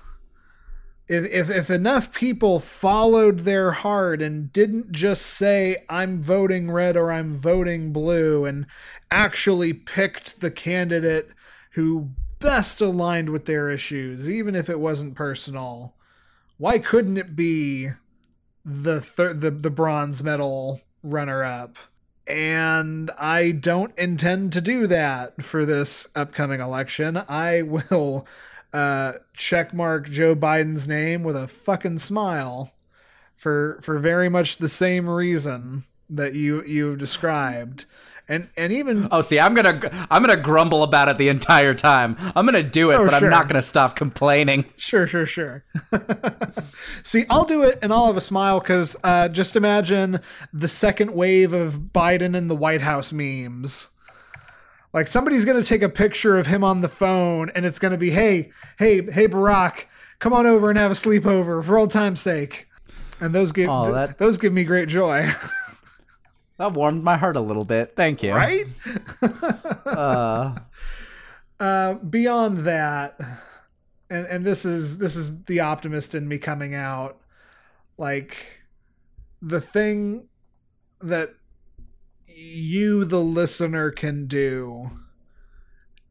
[1.06, 6.96] If, if if enough people followed their heart and didn't just say I'm voting red
[6.96, 8.66] or I'm voting blue and
[9.10, 11.30] actually picked the candidate
[11.72, 12.10] who
[12.40, 15.94] best aligned with their issues, even if it wasn't personal,
[16.58, 17.90] why couldn't it be
[18.64, 21.78] the thir- the the bronze medal runner up?
[22.28, 27.16] And I don't intend to do that for this upcoming election.
[27.28, 28.26] I will
[28.72, 32.72] uh, checkmark Joe Biden's name with a fucking smile
[33.36, 37.86] for for very much the same reason that you you've described.
[38.30, 42.14] And and even Oh, see, I'm gonna I'm gonna grumble about it the entire time.
[42.36, 43.24] I'm gonna do it, Oh, but sure.
[43.28, 44.66] I'm not gonna stop complaining.
[44.76, 45.64] Sure, sure, sure.
[47.02, 50.20] See, I'll do it and I'll have a smile because uh, just imagine
[50.52, 53.88] the second wave of Biden in the White House memes.
[54.92, 58.10] Like somebody's gonna take a picture of him on the phone and it's gonna be,
[58.10, 59.86] hey, hey, hey, Barack,
[60.18, 62.66] come on over and have a sleepover for old time's sake.
[63.20, 65.30] And those give Oh, that- those give me great joy,
[66.58, 67.94] That warmed my heart a little bit.
[67.96, 68.34] Thank you.
[68.34, 68.66] right?
[69.86, 70.54] Uh,
[71.60, 73.18] Uh, beyond that,
[74.10, 77.18] and and this is this is the optimist in me coming out.
[77.96, 78.62] Like
[79.42, 80.28] the thing
[81.00, 81.30] that
[82.26, 84.90] you, the listener, can do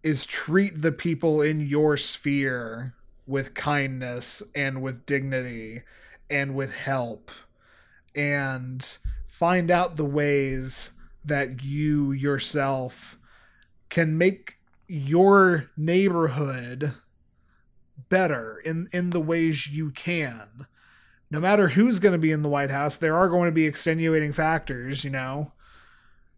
[0.04, 2.94] is treat the people in your sphere
[3.26, 5.84] with kindness and with dignity
[6.30, 7.32] and with help
[8.16, 8.98] and
[9.38, 10.90] find out the ways
[11.24, 13.18] that you yourself
[13.88, 14.58] can make
[14.88, 16.92] your neighborhood
[18.10, 20.66] better in in the ways you can.
[21.30, 23.68] No matter who's going to be in the white house there are going to be
[23.68, 25.52] extenuating factors you know?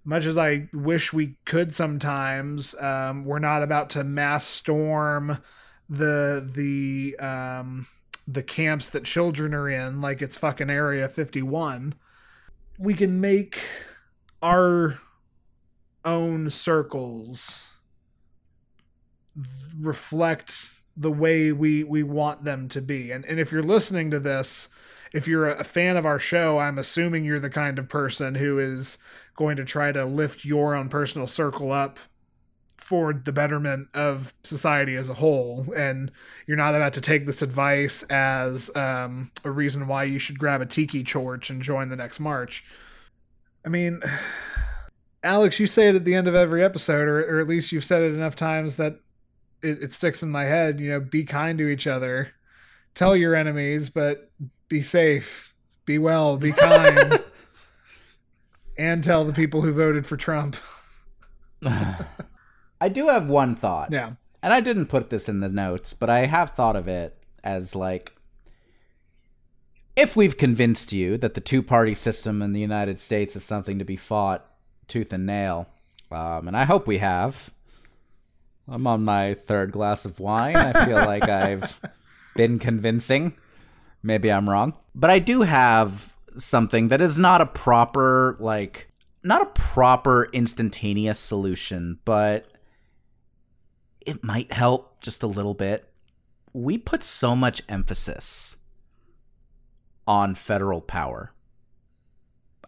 [0.04, 5.38] Much as i wish we could sometimes um, we're not about to mass storm
[5.90, 7.88] the the um,
[8.28, 11.96] the camps that children are in like it's fucking area 51
[12.80, 13.60] we can make
[14.42, 15.00] our
[16.06, 17.68] own circles
[19.80, 23.12] reflect the way we we want them to be.
[23.12, 24.70] And and if you're listening to this
[25.14, 28.60] if you're a fan of our show i'm assuming you're the kind of person who
[28.60, 28.98] is
[29.36, 32.00] going to try to lift your own personal circle up
[32.90, 36.12] for the betterment of society as a whole and
[36.48, 40.60] you're not about to take this advice as um, a reason why you should grab
[40.60, 42.66] a tiki torch and join the next march.
[43.64, 44.02] I mean
[45.24, 47.84] alex you say it at the end of every episode or, or at least you've
[47.84, 48.94] said it enough times that
[49.62, 52.32] it, it sticks in my head you know be kind to each other.
[52.96, 54.32] Tell your enemies but
[54.68, 55.54] be safe.
[55.86, 57.24] Be well be kind.
[58.80, 60.56] And tell the people who voted for trump
[62.82, 63.92] I do have one thought.
[63.92, 67.18] yeah and I didn't put this in the notes, but I have thought of it
[67.44, 68.14] as like
[69.96, 73.80] if we've convinced you that the two party system in the United States is something
[73.80, 74.46] to be fought
[74.88, 75.68] tooth and nail,
[76.12, 77.52] um, and I hope we have.
[78.68, 80.56] I'm on my third glass of wine.
[80.56, 81.80] I feel like I've
[82.36, 83.34] been convincing.
[84.04, 84.74] Maybe I'm wrong.
[84.96, 88.90] But I do have something that is not a proper, like,
[89.24, 92.46] not a proper instantaneous solution, but
[94.02, 95.90] it might help just a little bit.
[96.54, 98.58] We put so much emphasis
[100.08, 101.32] on federal power.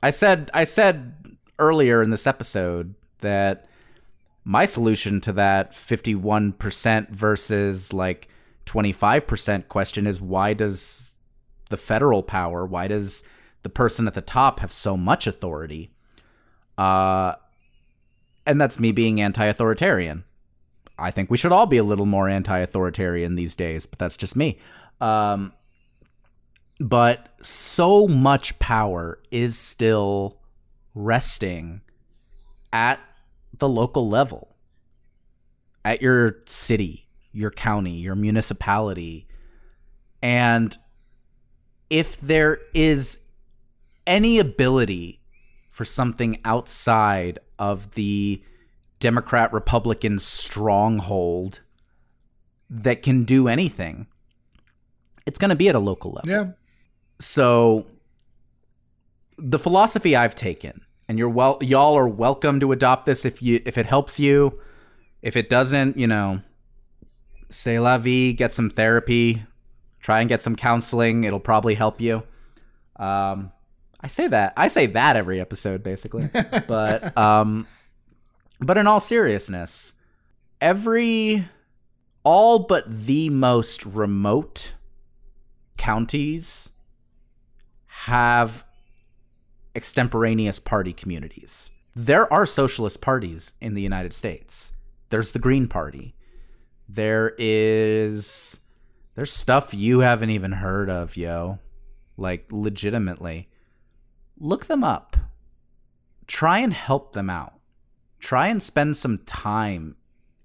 [0.03, 3.67] I said I said earlier in this episode that
[4.43, 8.27] my solution to that 51% versus like
[8.65, 11.11] 25% question is why does
[11.69, 13.23] the federal power, why does
[13.61, 15.91] the person at the top have so much authority?
[16.77, 17.33] Uh
[18.45, 20.23] and that's me being anti-authoritarian.
[21.01, 24.35] I think we should all be a little more anti-authoritarian these days, but that's just
[24.35, 24.59] me.
[24.99, 25.53] Um,
[26.79, 30.39] but so much power is still
[30.93, 31.81] resting
[32.73, 32.99] at
[33.57, 34.55] the local level,
[35.83, 39.27] at your city, your county, your municipality,
[40.21, 40.77] and
[41.89, 43.19] if there is
[44.07, 45.21] any ability
[45.69, 48.43] for something outside of the
[49.01, 51.59] Democrat Republican stronghold
[52.69, 54.07] that can do anything,
[55.25, 56.31] it's going to be at a local level.
[56.31, 56.51] yeah
[57.19, 57.87] So
[59.37, 63.61] the philosophy I've taken, and you're well, y'all are welcome to adopt this if you
[63.65, 64.57] if it helps you.
[65.21, 66.41] If it doesn't, you know,
[67.49, 69.43] say la vie, get some therapy,
[69.99, 71.23] try and get some counseling.
[71.23, 72.23] It'll probably help you.
[72.95, 73.51] Um,
[73.99, 76.29] I say that I say that every episode basically,
[76.67, 77.67] but um,
[78.61, 79.93] but in all seriousness,
[80.59, 81.45] every
[82.23, 84.73] all but the most remote
[85.77, 86.71] counties
[87.87, 88.63] have
[89.75, 91.71] extemporaneous party communities.
[91.95, 94.73] There are socialist parties in the United States.
[95.09, 96.13] There's the Green Party.
[96.87, 98.59] There is
[99.15, 101.59] there's stuff you haven't even heard of, yo.
[102.17, 103.49] Like legitimately.
[104.37, 105.17] Look them up.
[106.27, 107.60] Try and help them out.
[108.21, 109.97] Try and spend some time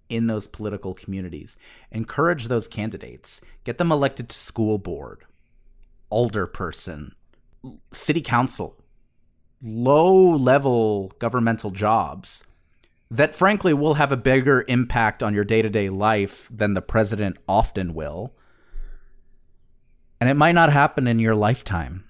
[0.08, 1.56] in those political communities.
[1.92, 3.42] Encourage those candidates.
[3.64, 5.24] Get them elected to school board,
[6.10, 7.12] alderperson,
[7.92, 8.82] city council,
[9.62, 12.44] low level governmental jobs
[13.10, 16.82] that frankly will have a bigger impact on your day to day life than the
[16.82, 18.34] president often will.
[20.20, 22.04] And it might not happen in your lifetime.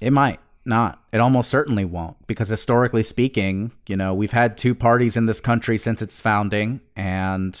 [0.00, 1.02] It might not.
[1.12, 5.40] It almost certainly won't, because historically speaking, you know, we've had two parties in this
[5.40, 7.58] country since its founding, and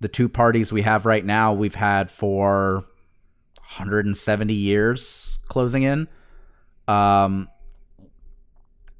[0.00, 2.84] the two parties we have right now, we've had for
[3.56, 6.08] 170 years closing in.
[6.88, 7.48] Um,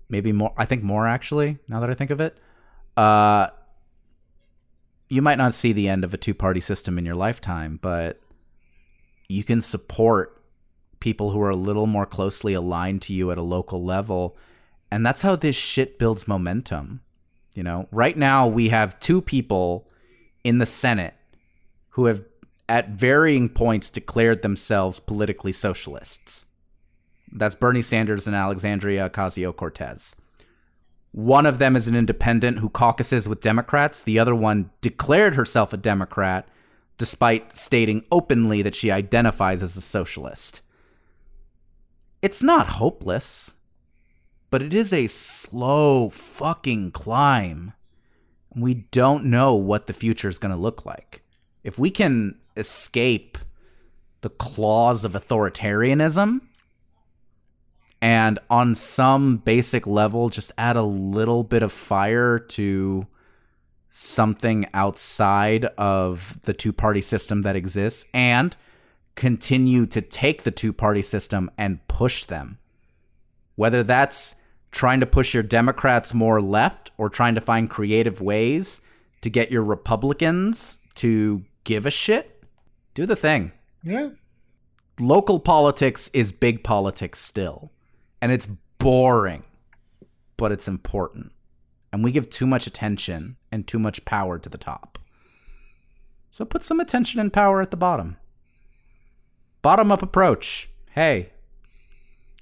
[0.09, 0.52] maybe more.
[0.56, 1.59] I think more actually.
[1.69, 2.36] Now that I think of it,
[2.97, 3.48] uh,
[5.09, 8.20] you might not see the end of a two-party system in your lifetime, but
[9.28, 10.41] you can support
[11.02, 14.36] people who are a little more closely aligned to you at a local level,
[14.88, 17.00] and that's how this shit builds momentum.
[17.56, 19.88] You know, right now we have two people
[20.44, 21.14] in the Senate
[21.90, 22.24] who have
[22.68, 26.46] at varying points declared themselves politically socialists.
[27.32, 30.14] That's Bernie Sanders and Alexandria Ocasio Cortez.
[31.10, 34.02] One of them is an independent who caucuses with Democrats.
[34.02, 36.46] The other one declared herself a Democrat
[36.96, 40.62] despite stating openly that she identifies as a socialist.
[42.22, 43.56] It's not hopeless,
[44.48, 47.72] but it is a slow fucking climb.
[48.54, 51.22] We don't know what the future is going to look like.
[51.64, 53.38] If we can escape
[54.20, 56.42] the claws of authoritarianism,
[58.00, 63.06] and on some basic level just add a little bit of fire to
[63.88, 68.56] something outside of the two party system that exists and
[69.14, 72.59] continue to take the two party system and push them
[73.56, 74.34] whether that's
[74.70, 78.80] trying to push your Democrats more left or trying to find creative ways
[79.20, 82.43] to get your Republicans to give a shit,
[82.94, 83.52] do the thing.
[83.82, 84.10] Yeah.
[84.98, 87.70] Local politics is big politics still.
[88.20, 88.48] And it's
[88.78, 89.44] boring,
[90.36, 91.32] but it's important.
[91.93, 94.98] And we give too much attention and too much power to the top.
[96.30, 98.16] So put some attention and power at the bottom.
[99.62, 100.68] Bottom up approach.
[100.90, 101.30] Hey,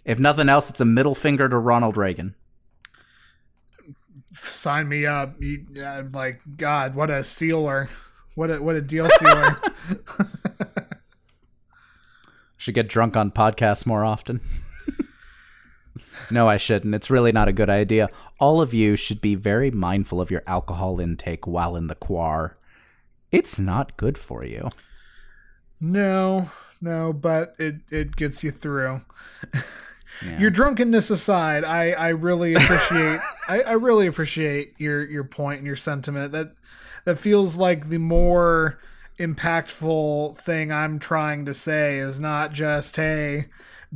[0.04, 2.34] if nothing else, it's a middle finger to Ronald Reagan.
[4.34, 5.34] Sign me up.
[5.40, 7.88] You, uh, like God, what a sealer.
[8.34, 9.60] What a what a deal sealer.
[12.56, 14.40] Should get drunk on podcasts more often.
[16.30, 16.94] no, I shouldn't.
[16.94, 18.08] It's really not a good idea.
[18.38, 22.58] All of you should be very mindful of your alcohol intake while in the quar.
[23.32, 24.68] It's not good for you.
[25.80, 29.02] no, no, but it it gets you through.
[30.22, 30.38] Yeah.
[30.38, 35.66] Your drunkenness aside, I, I really appreciate I, I really appreciate your your point and
[35.66, 36.32] your sentiment.
[36.32, 36.52] That
[37.04, 38.78] that feels like the more
[39.18, 43.46] impactful thing I'm trying to say is not just hey,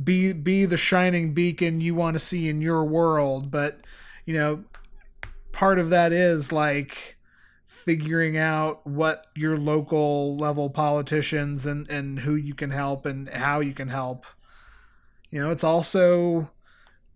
[0.01, 3.81] be be the shining beacon you want to see in your world, but
[4.25, 4.63] you know,
[5.51, 7.17] part of that is like
[7.85, 13.59] figuring out what your local level politicians and and who you can help and how
[13.59, 14.25] you can help.
[15.29, 16.49] You know it's also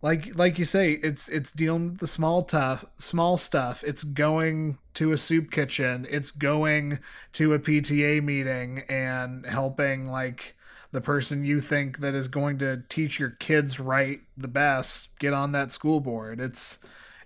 [0.01, 3.83] like like you say it's it's dealing with the small tough small stuff.
[3.83, 6.05] It's going to a soup kitchen.
[6.09, 6.99] It's going
[7.33, 10.55] to a pta meeting and helping like
[10.91, 15.33] the person you think that is going to teach your kids right the best get
[15.33, 16.39] on that school board.
[16.39, 16.77] It's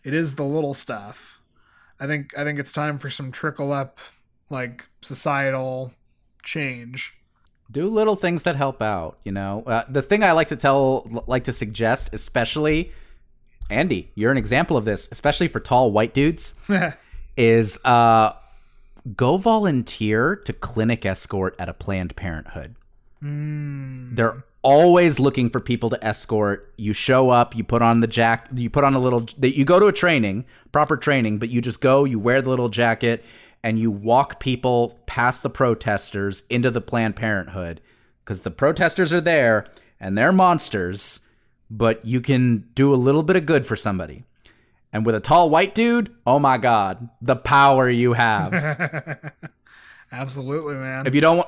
[0.04, 1.42] it is the little stuff
[2.04, 4.00] i think i think it's time for some trickle up
[4.50, 5.92] like societal
[6.44, 7.18] change.
[7.72, 9.64] Do little things that help out you know?
[9.66, 12.92] Uh, the thing i like to tell like to suggest especially
[13.70, 16.54] andy you're an example of this especially for tall white dudes
[17.38, 18.34] is uh
[19.16, 22.76] go volunteer to clinic escort at a planned parenthood.
[24.16, 26.74] They're always looking for people to escort.
[26.78, 29.80] You show up you put on the jack you put on a little you go
[29.80, 33.24] to a training proper training but you just go you wear the little jacket
[33.62, 37.80] and you walk people past the protesters into the planned parenthood.
[38.24, 39.68] Because the protesters are there
[40.00, 41.20] and they're monsters
[41.70, 44.24] but you can do a little bit of good for somebody.
[44.92, 48.54] And with a tall white dude oh my god the power you have.
[50.12, 51.06] Absolutely man.
[51.06, 51.46] If you don't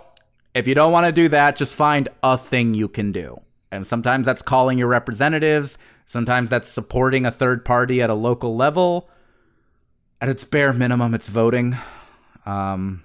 [0.56, 3.42] if you don't want to do that, just find a thing you can do.
[3.72, 8.56] And sometimes that's calling your representatives, sometimes that's supporting a third party at a local
[8.56, 9.10] level.
[10.22, 11.78] At its bare minimum, it's voting.
[12.46, 13.04] Um,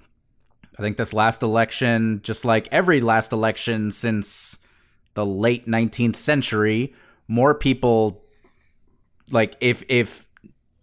[0.79, 4.59] I think this last election, just like every last election since
[5.13, 6.95] the late 19th century,
[7.27, 8.23] more people
[9.29, 10.25] like if if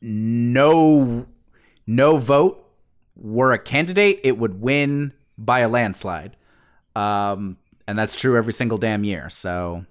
[0.02, 1.26] no
[1.86, 2.64] no vote
[3.16, 6.36] were a candidate, it would win by a landslide.
[6.98, 9.30] Um, and that's true every single damn year.
[9.30, 9.86] So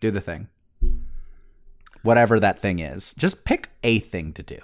[0.00, 0.48] do the thing.
[2.02, 3.14] Whatever that thing is.
[3.14, 4.58] Just pick a thing to do.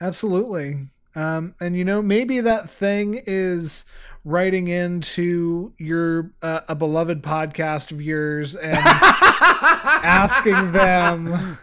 [0.00, 0.88] Absolutely.
[1.14, 3.84] Um, and you know, maybe that thing is
[4.24, 11.58] writing into your uh, a beloved podcast of yours and asking them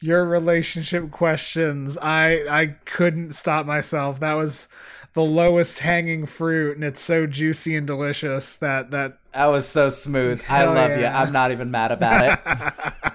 [0.00, 1.96] your relationship questions.
[1.96, 4.20] I I couldn't stop myself.
[4.20, 4.68] That was
[5.16, 9.88] the lowest hanging fruit and it's so juicy and delicious that that That was so
[9.88, 10.42] smooth.
[10.46, 11.06] I love you.
[11.06, 12.38] I'm not even mad about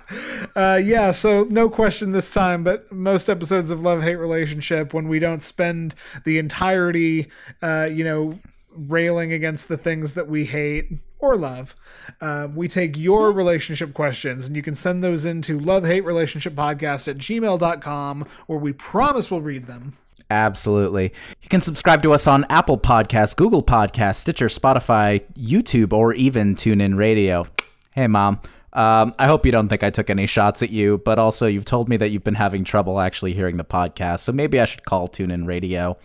[0.10, 0.50] it.
[0.56, 5.08] uh yeah so no question this time but most episodes of love hate relationship when
[5.08, 5.94] we don't spend
[6.26, 7.30] the entirety
[7.62, 8.38] uh you know
[8.76, 11.76] railing against the things that we hate or love
[12.20, 16.54] uh, we take your relationship questions and you can send those into love hate relationship
[16.54, 19.94] podcast at gmail.com where we promise we'll read them
[20.32, 21.12] Absolutely.
[21.42, 26.56] You can subscribe to us on Apple Podcasts, Google Podcasts, Stitcher, Spotify, YouTube, or even
[26.56, 27.48] TuneIn Radio.
[27.92, 28.40] Hey, Mom.
[28.72, 31.66] Um, I hope you don't think I took any shots at you, but also you've
[31.66, 34.86] told me that you've been having trouble actually hearing the podcast, so maybe I should
[34.86, 35.98] call TuneIn Radio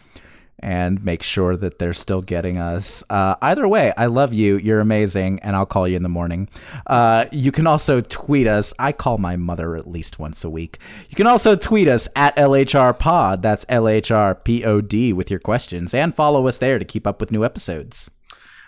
[0.60, 3.04] and make sure that they're still getting us.
[3.10, 4.56] Uh, either way, I love you.
[4.56, 6.48] You're amazing, and I'll call you in the morning.
[6.86, 8.72] Uh, you can also tweet us.
[8.78, 10.78] I call my mother at least once a week.
[11.08, 13.42] You can also tweet us at LHR Pod.
[13.42, 16.84] That's L H R P O D with your questions, and follow us there to
[16.84, 18.10] keep up with new episodes.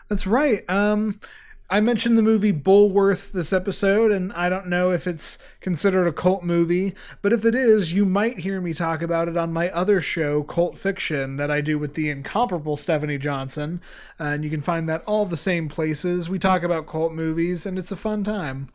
[0.09, 0.69] That's right.
[0.71, 1.21] Um,
[1.71, 6.13] I mentioned the movie Bulworth this episode, and I don't know if it's considered a
[6.13, 9.69] cult movie, but if it is, you might hear me talk about it on my
[9.71, 13.83] other show, Cult Fiction, that I do with the incomparable Stephanie Johnson.
[14.19, 16.31] Uh, and you can find that all the same places.
[16.31, 18.71] We talk about cult movies, and it's a fun time.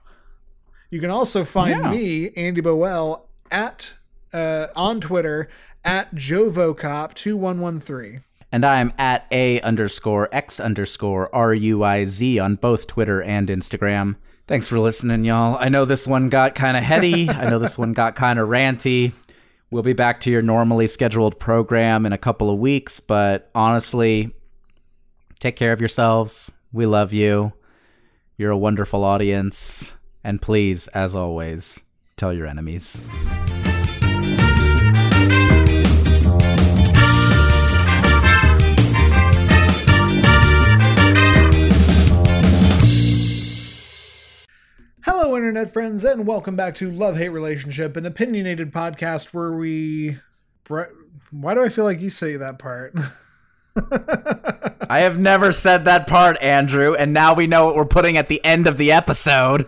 [0.92, 1.90] You can also find Yeah.
[1.90, 3.96] me, Andy Boel, at
[4.32, 5.50] uh, on Twitter
[5.84, 8.22] at JovoCop2113.
[8.54, 13.50] And I'm at A underscore X underscore R U I Z on both Twitter and
[13.50, 14.16] Instagram.
[14.46, 15.58] Thanks for listening, y'all.
[15.60, 17.28] I know this one got kind of heady.
[17.32, 19.12] I know this one got kind of ranty.
[19.72, 24.36] We'll be back to your normally scheduled program in a couple of weeks, but honestly,
[25.40, 26.52] take care of yourselves.
[26.72, 27.54] We love you.
[28.38, 29.94] You're a wonderful audience.
[30.24, 31.80] And please, as always,
[32.18, 33.04] tell your enemies.
[45.06, 50.18] Hello, internet friends, and welcome back to Love Hate Relationship, an opinionated podcast where we.
[51.30, 52.96] Why do I feel like you say that part?
[54.90, 58.30] I have never said that part, Andrew, and now we know what we're putting at
[58.30, 59.68] the end of the episode.